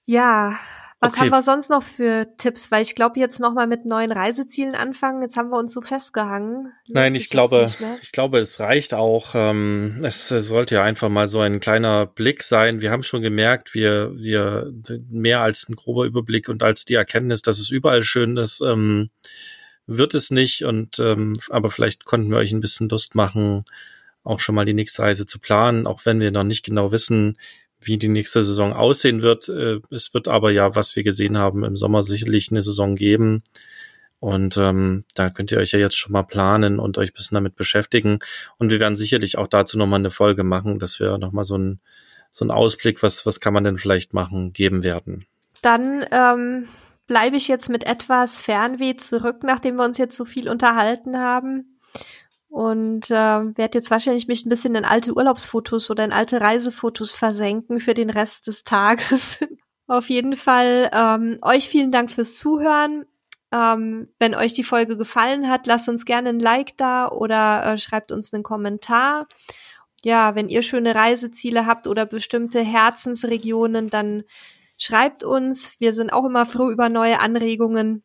[0.06, 0.60] Ja,
[1.04, 1.22] was okay.
[1.22, 2.72] haben wir sonst noch für Tipps?
[2.72, 5.22] Weil ich glaube, jetzt nochmal mit neuen Reisezielen anfangen.
[5.22, 6.72] Jetzt haben wir uns so festgehangen.
[6.88, 7.66] Nein, ich glaube,
[8.02, 9.32] ich glaube, es reicht auch.
[9.36, 12.82] Ähm, es sollte ja einfach mal so ein kleiner Blick sein.
[12.82, 14.72] Wir haben schon gemerkt, wir, wir
[15.10, 19.10] mehr als ein grober Überblick und als die Erkenntnis, dass es überall schön ist, ähm,
[19.86, 20.64] wird es nicht.
[20.64, 23.66] Und ähm, aber vielleicht konnten wir euch ein bisschen Lust machen,
[24.24, 27.38] auch schon mal die nächste Reise zu planen, auch wenn wir noch nicht genau wissen,
[27.86, 29.50] wie die nächste Saison aussehen wird.
[29.50, 33.44] Äh, es wird aber ja, was wir gesehen haben, im Sommer sicherlich eine Saison geben.
[34.20, 37.36] Und ähm, da könnt ihr euch ja jetzt schon mal planen und euch ein bisschen
[37.36, 38.20] damit beschäftigen.
[38.58, 41.80] Und wir werden sicherlich auch dazu nochmal eine Folge machen, dass wir nochmal so ein
[42.34, 45.28] so einen Ausblick, was, was kann man denn vielleicht machen, geben werden.
[45.62, 46.68] Dann ähm,
[47.06, 51.78] bleibe ich jetzt mit etwas Fernweh zurück, nachdem wir uns jetzt so viel unterhalten haben
[52.54, 53.14] und äh,
[53.58, 57.96] werde jetzt wahrscheinlich mich ein bisschen in alte Urlaubsfotos oder in alte Reisefotos versenken für
[57.96, 59.40] den Rest des Tages.
[59.88, 63.06] Auf jeden Fall ähm, euch vielen Dank fürs Zuhören.
[63.52, 67.78] Ähm, wenn euch die Folge gefallen hat, lasst uns gerne ein Like da oder äh,
[67.80, 69.28] schreibt uns einen Kommentar.
[70.04, 74.26] Ja, wenn ihr schöne Reiseziele habt oder bestimmte Herzensregionen, dann
[74.78, 75.80] schreibt uns.
[75.80, 78.04] Wir sind auch immer froh über neue Anregungen.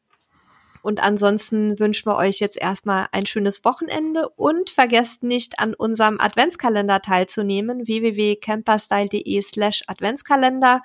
[0.89, 6.19] Und ansonsten wünschen wir euch jetzt erstmal ein schönes Wochenende und vergesst nicht an unserem
[6.19, 10.81] Adventskalender teilzunehmen, www.camperstyle.de slash Adventskalender.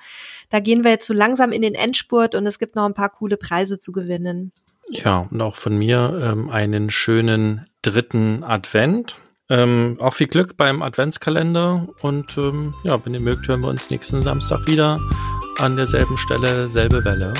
[0.50, 3.12] Da gehen wir jetzt so langsam in den Endspurt und es gibt noch ein paar
[3.12, 4.52] coole Preise zu gewinnen.
[4.90, 9.16] Ja, und auch von mir ähm, einen schönen dritten Advent.
[9.50, 13.90] Ähm, auch viel Glück beim Adventskalender und ähm, ja, wenn ihr mögt, hören wir uns
[13.90, 15.00] nächsten Samstag wieder
[15.60, 17.34] an derselben Stelle, selbe Welle.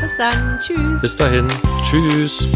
[0.00, 0.58] Bis dann.
[0.60, 1.02] Tschüss.
[1.02, 1.46] Bis dahin.
[1.84, 2.48] Tschüss.